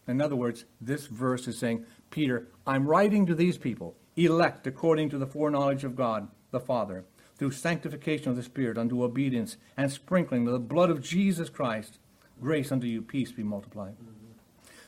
In 0.07 0.21
other 0.21 0.37
words, 0.37 0.67
this 0.83 1.07
verse 1.07 1.49
is 1.49 1.59
saying, 1.59 1.87
Peter, 2.11 2.49
I'm 2.67 2.87
writing 2.87 3.25
to 3.25 3.35
these 3.35 3.57
people, 3.57 3.95
elect 4.19 4.67
according 4.67 5.09
to 5.09 5.17
the 5.17 5.27
foreknowledge 5.27 5.83
of 5.83 5.97
God 5.97 6.29
the 6.51 6.61
Father, 6.61 7.07
through 7.37 7.53
sanctification 7.53 8.29
of 8.29 8.37
the 8.37 8.43
Spirit 8.43 8.77
unto 8.77 9.03
obedience 9.03 9.57
and 9.79 9.91
sprinkling 9.91 10.47
of 10.47 10.53
the 10.53 10.59
blood 10.59 10.91
of 10.91 11.01
Jesus 11.01 11.49
Christ. 11.49 11.99
Grace 12.39 12.71
unto 12.71 12.87
you, 12.87 13.01
peace 13.01 13.33
be 13.33 13.43
multiplied. 13.43 13.97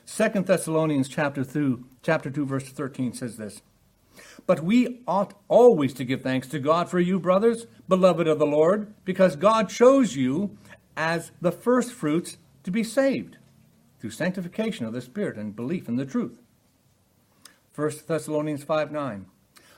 Second 0.04 0.44
Thessalonians 0.44 1.08
chapter 1.08 1.46
2, 1.46 1.82
chapter 2.02 2.28
2 2.28 2.44
verse 2.44 2.68
13 2.68 3.14
says 3.14 3.38
this. 3.38 3.62
But 4.46 4.62
we 4.62 5.00
ought 5.06 5.34
always 5.48 5.94
to 5.94 6.04
give 6.04 6.22
thanks 6.22 6.48
to 6.48 6.58
God 6.58 6.88
for 6.88 7.00
you, 7.00 7.18
brothers, 7.20 7.66
beloved 7.88 8.26
of 8.26 8.38
the 8.38 8.46
Lord, 8.46 8.92
because 9.04 9.36
God 9.36 9.68
chose 9.68 10.16
you 10.16 10.56
as 10.96 11.30
the 11.40 11.52
firstfruits 11.52 12.38
to 12.64 12.70
be 12.70 12.84
saved 12.84 13.38
through 14.00 14.10
sanctification 14.10 14.84
of 14.84 14.92
the 14.92 15.00
Spirit 15.00 15.36
and 15.36 15.54
belief 15.54 15.88
in 15.88 15.96
the 15.96 16.06
truth. 16.06 16.40
1 17.74 17.90
Thessalonians 18.06 18.64
5 18.64 18.92
9. 18.92 19.26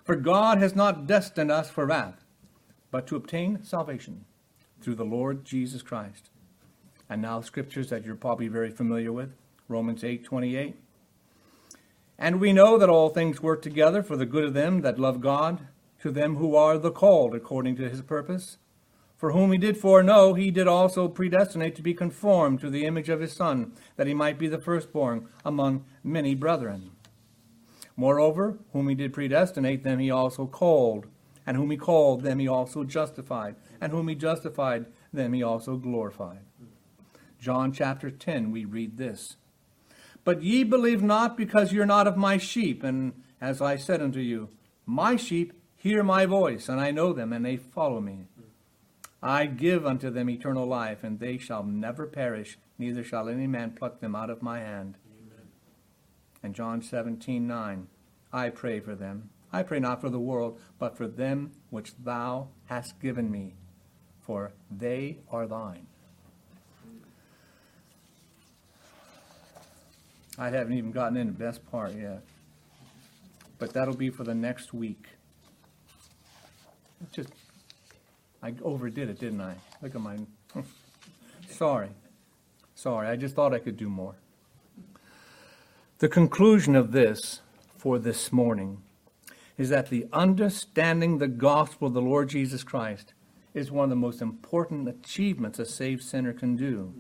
For 0.03 0.17
God 0.17 0.59
has 0.59 0.75
not 0.75 1.07
destined 1.07 1.51
us 1.51 1.71
for 1.71 1.87
wrath, 1.87 2.25
but 2.91 3.07
to 3.07 3.17
obtain 3.17 3.63
salvation 3.63 4.25
through 4.81 4.97
the 4.97 5.05
Lord 5.05 5.45
Jesus 5.45 5.83
Christ. 5.83 6.31
And 7.09 7.23
now 7.23 7.41
scriptures 7.41 7.91
that 7.91 8.05
you're 8.05 8.15
probably 8.15 8.49
very 8.49 8.71
familiar 8.71 9.13
with. 9.13 9.33
Romans 9.69 10.05
8 10.05 10.25
28. 10.25 10.77
And 12.19 12.41
we 12.41 12.53
know 12.53 12.79
that 12.79 12.89
all 12.89 13.09
things 13.09 13.43
work 13.43 13.63
together 13.63 14.03
for 14.03 14.17
the 14.17 14.27
good 14.27 14.45
of 14.45 14.55
them 14.55 14.83
that 14.83 14.99
love 14.99 15.21
God, 15.21 15.67
to 16.01 16.11
them 16.11 16.37
who 16.37 16.55
are 16.55 16.79
the 16.79 16.91
called 16.91 17.35
according 17.35 17.77
to 17.77 17.89
his 17.89 18.03
purpose. 18.03 18.59
For 19.17 19.33
whom 19.33 19.53
he 19.53 19.59
did 19.59 19.77
foreknow, 19.77 20.35
he 20.35 20.51
did 20.51 20.69
also 20.69 21.09
predestinate 21.09 21.75
to 21.77 21.83
be 21.83 21.95
conformed 21.95 22.61
to 22.61 22.71
the 22.71 22.85
image 22.85 23.09
of 23.09 23.21
his 23.21 23.33
Son, 23.33 23.73
that 23.97 24.07
he 24.07 24.15
might 24.15 24.39
be 24.39 24.49
the 24.49 24.59
firstborn 24.59 25.29
among 25.45 25.85
many 26.03 26.35
brethren. 26.35 26.91
Moreover, 27.97 28.59
whom 28.73 28.89
he 28.89 28.95
did 28.95 29.13
predestinate, 29.13 29.83
them 29.85 29.99
he 29.99 30.11
also 30.11 30.47
called. 30.47 31.07
And 31.47 31.57
whom 31.57 31.71
he 31.71 31.77
called, 31.77 32.23
them 32.23 32.39
he 32.39 32.49
also 32.49 32.85
justified. 32.85 33.57
And 33.81 33.93
whom 33.93 34.09
he 34.09 34.15
justified, 34.15 34.87
them 35.13 35.33
he 35.33 35.43
also 35.43 35.77
glorified. 35.77 36.41
John 37.41 37.73
chapter 37.73 38.11
10, 38.11 38.51
we 38.51 38.65
read 38.65 38.97
this. 38.97 39.37
But 40.25 40.43
ye 40.43 40.65
believe 40.65 41.03
not 41.03 41.37
because 41.37 41.73
you're 41.73 41.87
not 41.87 42.07
of 42.07 42.17
my 42.17 42.39
sheep. 42.39 42.83
And 42.83 43.23
as 43.41 43.61
I 43.61 43.77
said 43.77 44.01
unto 44.01 44.21
you, 44.21 44.49
my 44.87 45.17
sheep 45.17 45.53
hear 45.77 46.03
my 46.03 46.25
voice, 46.25 46.69
and 46.69 46.81
I 46.81 46.91
know 46.91 47.13
them, 47.13 47.33
and 47.33 47.45
they 47.45 47.57
follow 47.57 48.01
me. 48.01 48.27
I 49.23 49.47
give 49.47 49.87
unto 49.87 50.11
them 50.11 50.29
eternal 50.29 50.67
life, 50.67 51.03
and 51.03 51.19
they 51.19 51.39
shall 51.39 51.63
never 51.63 52.07
perish, 52.07 52.59
neither 52.79 53.05
shall 53.05 53.29
any 53.29 53.47
man 53.47 53.73
pluck 53.73 54.01
them 54.01 54.15
out 54.15 54.31
of 54.31 54.43
my 54.43 54.61
hand. 54.61 54.97
Amen. 55.07 55.47
And 56.43 56.55
John 56.55 56.83
17, 56.83 57.47
9, 57.47 57.87
I 58.33 58.49
pray 58.51 58.81
for 58.81 58.95
them. 58.95 59.31
I 59.53 59.63
pray 59.63 59.79
not 59.79 60.01
for 60.01 60.11
the 60.11 60.19
world, 60.19 60.59
but 60.79 60.97
for 60.97 61.07
them 61.07 61.53
which 61.71 61.95
thou 62.03 62.49
hast 62.67 63.01
given 63.01 63.31
me, 63.31 63.55
for 64.21 64.53
they 64.71 65.21
are 65.31 65.47
thine. 65.47 65.87
I 70.39 70.51
haven't 70.51 70.77
even 70.77 70.91
gotten 70.91 71.17
in 71.17 71.29
the 71.29 71.33
best 71.33 71.65
part 71.71 71.95
yet. 71.95 72.23
But 73.59 73.73
that'll 73.73 73.97
be 73.97 74.11
for 74.11 74.25
the 74.25 74.35
next 74.35 74.75
week. 74.75 75.07
Just, 77.13 77.31
I 78.43 78.55
overdid 78.63 79.11
it, 79.11 79.21
didn't 79.21 79.41
I? 79.41 79.55
Look 79.83 79.95
at 79.95 80.01
my, 80.01 80.19
sorry. 81.49 81.91
Sorry, 82.75 83.09
I 83.09 83.17
just 83.17 83.37
thought 83.37 83.55
I 83.55 83.59
could 83.59 83.77
do 83.77 83.89
more. 83.89 84.17
The 85.99 86.09
conclusion 86.09 86.75
of 86.75 86.93
this 86.93 87.41
for 87.79 87.99
this 87.99 88.33
morning 88.33 88.83
is 89.57 89.69
that 89.69 89.89
the 89.89 90.07
understanding 90.13 91.19
the 91.19 91.29
gospel 91.29 91.89
of 91.89 91.95
the 91.95 92.03
Lord 92.03 92.29
Jesus 92.29 92.65
Christ 92.65 93.15
is 93.55 93.71
one 93.71 93.85
of 93.85 93.91
the 93.91 93.97
most 93.97 94.21
important 94.21 94.89
achievements 94.89 95.61
a 95.61 95.65
saved 95.65 96.03
sinner 96.03 96.33
can 96.33 96.57
do. 96.57 96.93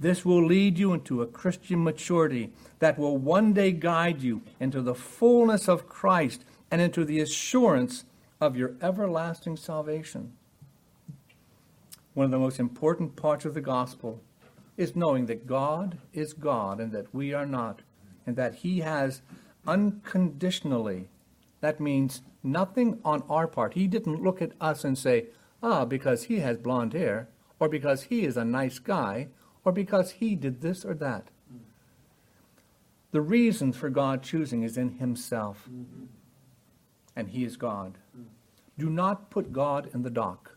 This 0.00 0.24
will 0.24 0.44
lead 0.44 0.78
you 0.78 0.92
into 0.92 1.22
a 1.22 1.26
Christian 1.26 1.82
maturity 1.82 2.52
that 2.78 2.98
will 2.98 3.16
one 3.16 3.52
day 3.52 3.72
guide 3.72 4.22
you 4.22 4.42
into 4.60 4.80
the 4.80 4.94
fullness 4.94 5.68
of 5.68 5.88
Christ 5.88 6.44
and 6.70 6.80
into 6.80 7.04
the 7.04 7.20
assurance 7.20 8.04
of 8.40 8.56
your 8.56 8.74
everlasting 8.80 9.56
salvation. 9.56 10.32
One 12.14 12.26
of 12.26 12.30
the 12.30 12.38
most 12.38 12.60
important 12.60 13.16
parts 13.16 13.44
of 13.44 13.54
the 13.54 13.60
gospel 13.60 14.22
is 14.76 14.94
knowing 14.94 15.26
that 15.26 15.46
God 15.46 15.98
is 16.12 16.32
God 16.32 16.78
and 16.80 16.92
that 16.92 17.12
we 17.12 17.34
are 17.34 17.46
not, 17.46 17.82
and 18.26 18.36
that 18.36 18.56
He 18.56 18.80
has 18.80 19.22
unconditionally, 19.66 21.08
that 21.60 21.80
means 21.80 22.22
nothing 22.42 22.98
on 23.04 23.22
our 23.28 23.48
part. 23.48 23.74
He 23.74 23.88
didn't 23.88 24.22
look 24.22 24.40
at 24.40 24.52
us 24.60 24.84
and 24.84 24.96
say, 24.96 25.26
ah, 25.62 25.84
because 25.84 26.24
he 26.24 26.38
has 26.40 26.56
blonde 26.56 26.92
hair, 26.92 27.28
or 27.60 27.68
because 27.68 28.04
he 28.04 28.24
is 28.24 28.36
a 28.36 28.44
nice 28.44 28.78
guy, 28.78 29.28
or 29.68 29.72
because 29.72 30.12
he 30.12 30.34
did 30.34 30.62
this 30.62 30.82
or 30.82 30.94
that. 30.94 31.28
The 33.10 33.20
reason 33.20 33.74
for 33.74 33.90
God 33.90 34.22
choosing 34.22 34.62
is 34.62 34.78
in 34.78 34.92
himself. 34.92 35.68
And 37.14 37.28
he 37.28 37.44
is 37.44 37.58
God. 37.58 37.98
Do 38.78 38.88
not 38.88 39.28
put 39.28 39.52
God 39.52 39.90
in 39.92 40.04
the 40.04 40.10
dock. 40.10 40.56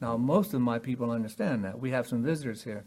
Now, 0.00 0.16
most 0.16 0.54
of 0.54 0.60
my 0.60 0.78
people 0.78 1.10
understand 1.10 1.64
that. 1.64 1.80
We 1.80 1.90
have 1.90 2.06
some 2.06 2.22
visitors 2.22 2.62
here. 2.62 2.84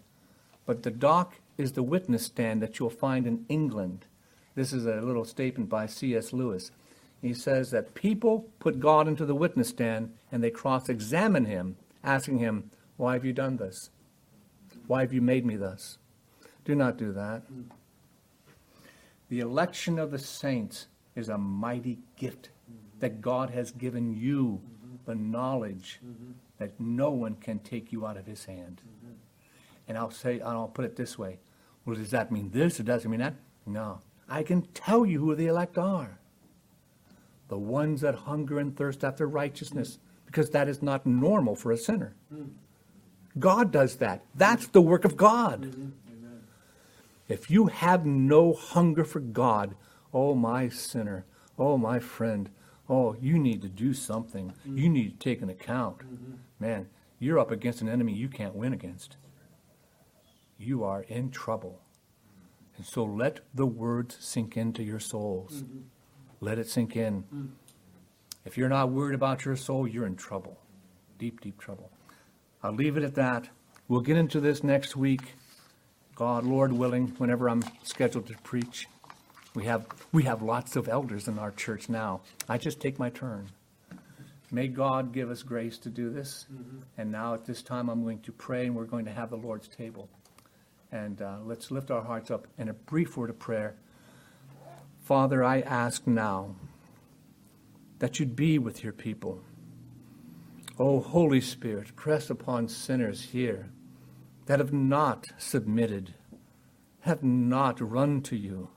But 0.65 0.84
the 0.84 0.91
dock 0.91 1.36
is 1.57 1.73
the 1.73 1.84
witness 1.84 2.23
stand 2.23 2.61
that 2.61 2.80
you'll 2.80 2.89
find 2.89 3.28
in 3.28 3.45
England. 3.49 4.05
This 4.55 4.71
is 4.71 4.86
a 4.86 5.01
little 5.01 5.25
statement 5.25 5.69
by 5.69 5.88
C.S. 5.88 6.32
Lewis. 6.32 6.71
He 7.21 7.34
says 7.34 7.71
that 7.71 7.95
people 7.95 8.47
put 8.59 8.80
God 8.80 9.09
into 9.09 9.25
the 9.25 9.36
witness 9.36 9.67
stand 9.67 10.13
and 10.32 10.41
they 10.41 10.51
cross 10.51 10.88
examine 10.88 11.43
him, 11.43 11.75
asking 12.01 12.38
him, 12.38 12.71
Why 12.95 13.13
have 13.13 13.25
you 13.25 13.34
done 13.34 13.57
this? 13.57 13.89
Why 14.88 15.01
have 15.01 15.13
you 15.13 15.21
made 15.21 15.45
me 15.45 15.55
thus? 15.55 15.97
Do 16.65 16.75
not 16.75 16.97
do 16.97 17.11
that. 17.13 17.43
The 19.29 19.39
election 19.41 19.99
of 19.99 20.11
the 20.11 20.19
saints 20.19 20.88
is 21.15 21.29
a 21.29 21.38
mighty 21.38 21.99
gift 22.15 22.49
that 22.99 23.21
God 23.21 23.49
has 23.51 23.71
given 23.71 24.15
you 24.15 24.61
the 25.05 25.15
knowledge 25.15 25.99
that 26.57 26.79
no 26.79 27.11
one 27.11 27.35
can 27.35 27.59
take 27.59 27.91
you 27.91 28.05
out 28.05 28.17
of 28.17 28.25
his 28.25 28.45
hand. 28.45 28.81
And 29.88 29.97
I'll 29.97 30.11
say, 30.11 30.41
I'll 30.41 30.67
put 30.67 30.85
it 30.85 30.95
this 30.95 31.17
way. 31.17 31.39
Well, 31.85 31.95
does 31.95 32.11
that 32.11 32.31
mean 32.31 32.49
this 32.51 32.79
or 32.79 32.83
does 32.83 33.05
it 33.05 33.09
mean 33.09 33.19
that? 33.21 33.35
No. 33.65 33.99
I 34.27 34.43
can 34.43 34.63
tell 34.73 35.05
you 35.05 35.19
who 35.19 35.35
the 35.35 35.47
elect 35.47 35.77
are. 35.77 36.19
The 37.47 37.57
ones 37.57 38.01
that 38.01 38.15
hunger 38.15 38.59
and 38.59 38.75
thirst 38.75 39.03
after 39.05 39.25
righteousness, 39.27 39.99
because 40.25 40.49
that 40.49 40.67
is 40.67 40.81
not 40.81 41.05
normal 41.05 41.55
for 41.55 41.71
a 41.71 41.77
sinner. 41.77 42.15
God 43.39 43.71
does 43.71 43.97
that. 43.97 44.23
That's 44.35 44.67
the 44.67 44.81
work 44.81 45.05
of 45.05 45.17
God. 45.17 45.91
If 47.27 47.51
you 47.51 47.67
have 47.67 48.05
no 48.05 48.53
hunger 48.53 49.03
for 49.03 49.19
God, 49.19 49.75
oh, 50.13 50.33
my 50.33 50.69
sinner, 50.69 51.25
oh, 51.59 51.77
my 51.77 51.99
friend, 51.99 52.49
oh, 52.89 53.15
you 53.21 53.38
need 53.38 53.61
to 53.61 53.67
do 53.67 53.93
something. 53.93 54.53
You 54.65 54.89
need 54.89 55.19
to 55.19 55.23
take 55.23 55.41
an 55.41 55.49
account. 55.49 56.01
Man, 56.59 56.88
you're 57.19 57.39
up 57.39 57.51
against 57.51 57.81
an 57.81 57.89
enemy 57.89 58.13
you 58.13 58.29
can't 58.29 58.55
win 58.55 58.73
against. 58.73 59.17
You 60.57 60.83
are 60.83 61.03
in 61.03 61.29
trouble. 61.31 61.81
And 62.77 62.85
so 62.85 63.03
let 63.03 63.41
the 63.53 63.65
words 63.65 64.17
sink 64.19 64.55
into 64.55 64.83
your 64.83 64.99
souls. 64.99 65.63
Mm-hmm. 65.63 65.79
Let 66.39 66.59
it 66.59 66.67
sink 66.69 66.95
in. 66.95 67.23
Mm-hmm. 67.23 67.45
If 68.45 68.57
you're 68.57 68.69
not 68.69 68.91
worried 68.91 69.15
about 69.15 69.43
your 69.45 69.55
soul, 69.55 69.88
you're 69.88 70.05
in 70.05 70.15
trouble. 70.15 70.57
Deep, 71.17 71.41
deep 71.41 71.59
trouble. 71.59 71.91
I'll 72.68 72.74
leave 72.74 72.97
it 72.97 73.03
at 73.03 73.15
that. 73.15 73.47
We'll 73.88 74.01
get 74.01 74.18
into 74.18 74.41
this 74.41 74.61
next 74.61 74.97
week. 74.97 75.36
God, 76.15 76.43
Lord 76.43 76.74
willing, 76.74 77.07
whenever 77.18 77.49
I'm 77.49 77.63
scheduled 77.84 78.28
to 78.28 78.34
preach. 78.39 78.89
We 79.55 79.63
have, 79.63 79.86
we 80.11 80.24
have 80.24 80.41
lots 80.41 80.76
of 80.76 80.89
elders 80.89 81.30
in 81.30 81.39
our 81.39 81.51
church 81.51 81.88
now. 81.88 82.20
I 82.49 82.57
just 82.57 82.82
take 82.82 82.99
my 82.99 83.09
turn. 83.09 83.47
May 84.51 84.68
God 84.68 85.13
give 85.13 85.32
us 85.32 85.43
grace 85.43 85.78
to 85.78 85.89
do 85.89 86.09
this. 86.09 86.45
Mm-hmm. 86.53 86.80
And 86.97 87.09
now 87.09 87.36
at 87.36 87.45
this 87.45 87.61
time, 87.61 87.88
I'm 87.88 88.03
going 88.03 88.20
to 88.24 88.34
pray 88.34 88.65
and 88.65 88.76
we're 88.76 88.84
going 88.84 89.05
to 89.05 89.11
have 89.11 89.30
the 89.30 89.38
Lord's 89.38 89.70
table. 89.70 90.09
And 90.91 91.22
uh, 91.22 91.38
let's 91.45 91.72
lift 91.72 91.89
our 91.89 92.03
hearts 92.03 92.30
up 92.30 92.47
in 92.57 92.68
a 92.68 92.74
brief 92.74 93.15
word 93.15 93.30
of 93.30 93.39
prayer. 93.39 93.76
Father, 95.03 95.41
I 95.41 95.61
ask 95.61 96.05
now 96.05 96.53
that 97.99 98.20
you'd 98.20 98.36
be 98.36 98.59
with 98.59 98.84
your 98.84 98.91
people. 98.91 99.39
Oh, 100.80 100.99
Holy 100.99 101.41
Spirit, 101.41 101.95
press 101.95 102.30
upon 102.30 102.67
sinners 102.67 103.30
here 103.32 103.69
that 104.45 104.59
have 104.59 104.73
not 104.73 105.25
submitted, 105.38 106.13
have 107.01 107.23
not 107.23 107.82
run 107.82 108.21
to 108.23 108.36
you. 108.36 108.69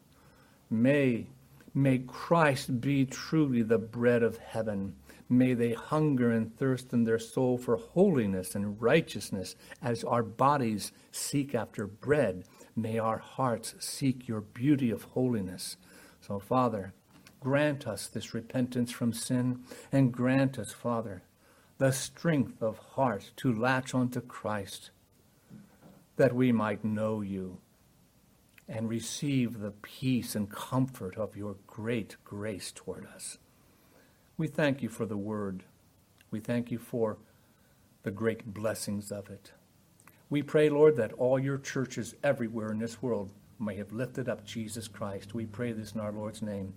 May, 0.70 1.28
may 1.74 1.98
Christ 1.98 2.80
be 2.80 3.04
truly 3.04 3.62
the 3.62 3.78
bread 3.78 4.22
of 4.22 4.38
heaven 4.38 4.94
May 5.32 5.54
they 5.54 5.74
hunger 5.74 6.32
and 6.32 6.52
thirst 6.58 6.92
in 6.92 7.04
their 7.04 7.20
soul 7.20 7.56
for 7.56 7.76
holiness 7.76 8.56
and 8.56 8.82
righteousness 8.82 9.54
as 9.80 10.02
our 10.02 10.24
bodies 10.24 10.90
seek 11.12 11.54
after 11.54 11.86
bread. 11.86 12.42
May 12.74 12.98
our 12.98 13.18
hearts 13.18 13.76
seek 13.78 14.26
your 14.26 14.40
beauty 14.40 14.90
of 14.90 15.04
holiness. 15.04 15.76
So, 16.20 16.40
Father, 16.40 16.94
grant 17.38 17.86
us 17.86 18.08
this 18.08 18.34
repentance 18.34 18.90
from 18.90 19.12
sin 19.12 19.60
and 19.92 20.12
grant 20.12 20.58
us, 20.58 20.72
Father, 20.72 21.22
the 21.80 21.92
strength 21.92 22.60
of 22.60 22.76
heart 22.76 23.30
to 23.36 23.50
latch 23.50 23.94
onto 23.94 24.20
Christ 24.20 24.90
that 26.16 26.34
we 26.34 26.52
might 26.52 26.84
know 26.84 27.22
you 27.22 27.56
and 28.68 28.86
receive 28.86 29.60
the 29.60 29.70
peace 29.70 30.34
and 30.34 30.50
comfort 30.50 31.16
of 31.16 31.38
your 31.38 31.56
great 31.66 32.16
grace 32.22 32.70
toward 32.70 33.06
us. 33.06 33.38
We 34.36 34.46
thank 34.46 34.82
you 34.82 34.90
for 34.90 35.06
the 35.06 35.16
word. 35.16 35.64
We 36.30 36.38
thank 36.38 36.70
you 36.70 36.76
for 36.76 37.16
the 38.02 38.10
great 38.10 38.52
blessings 38.52 39.10
of 39.10 39.30
it. 39.30 39.52
We 40.28 40.42
pray, 40.42 40.68
Lord, 40.68 40.96
that 40.96 41.14
all 41.14 41.38
your 41.38 41.56
churches 41.56 42.14
everywhere 42.22 42.70
in 42.72 42.78
this 42.78 43.00
world 43.00 43.30
may 43.58 43.76
have 43.76 43.90
lifted 43.90 44.28
up 44.28 44.44
Jesus 44.44 44.86
Christ. 44.86 45.32
We 45.32 45.46
pray 45.46 45.72
this 45.72 45.92
in 45.92 46.00
our 46.00 46.12
Lord's 46.12 46.42
name. 46.42 46.74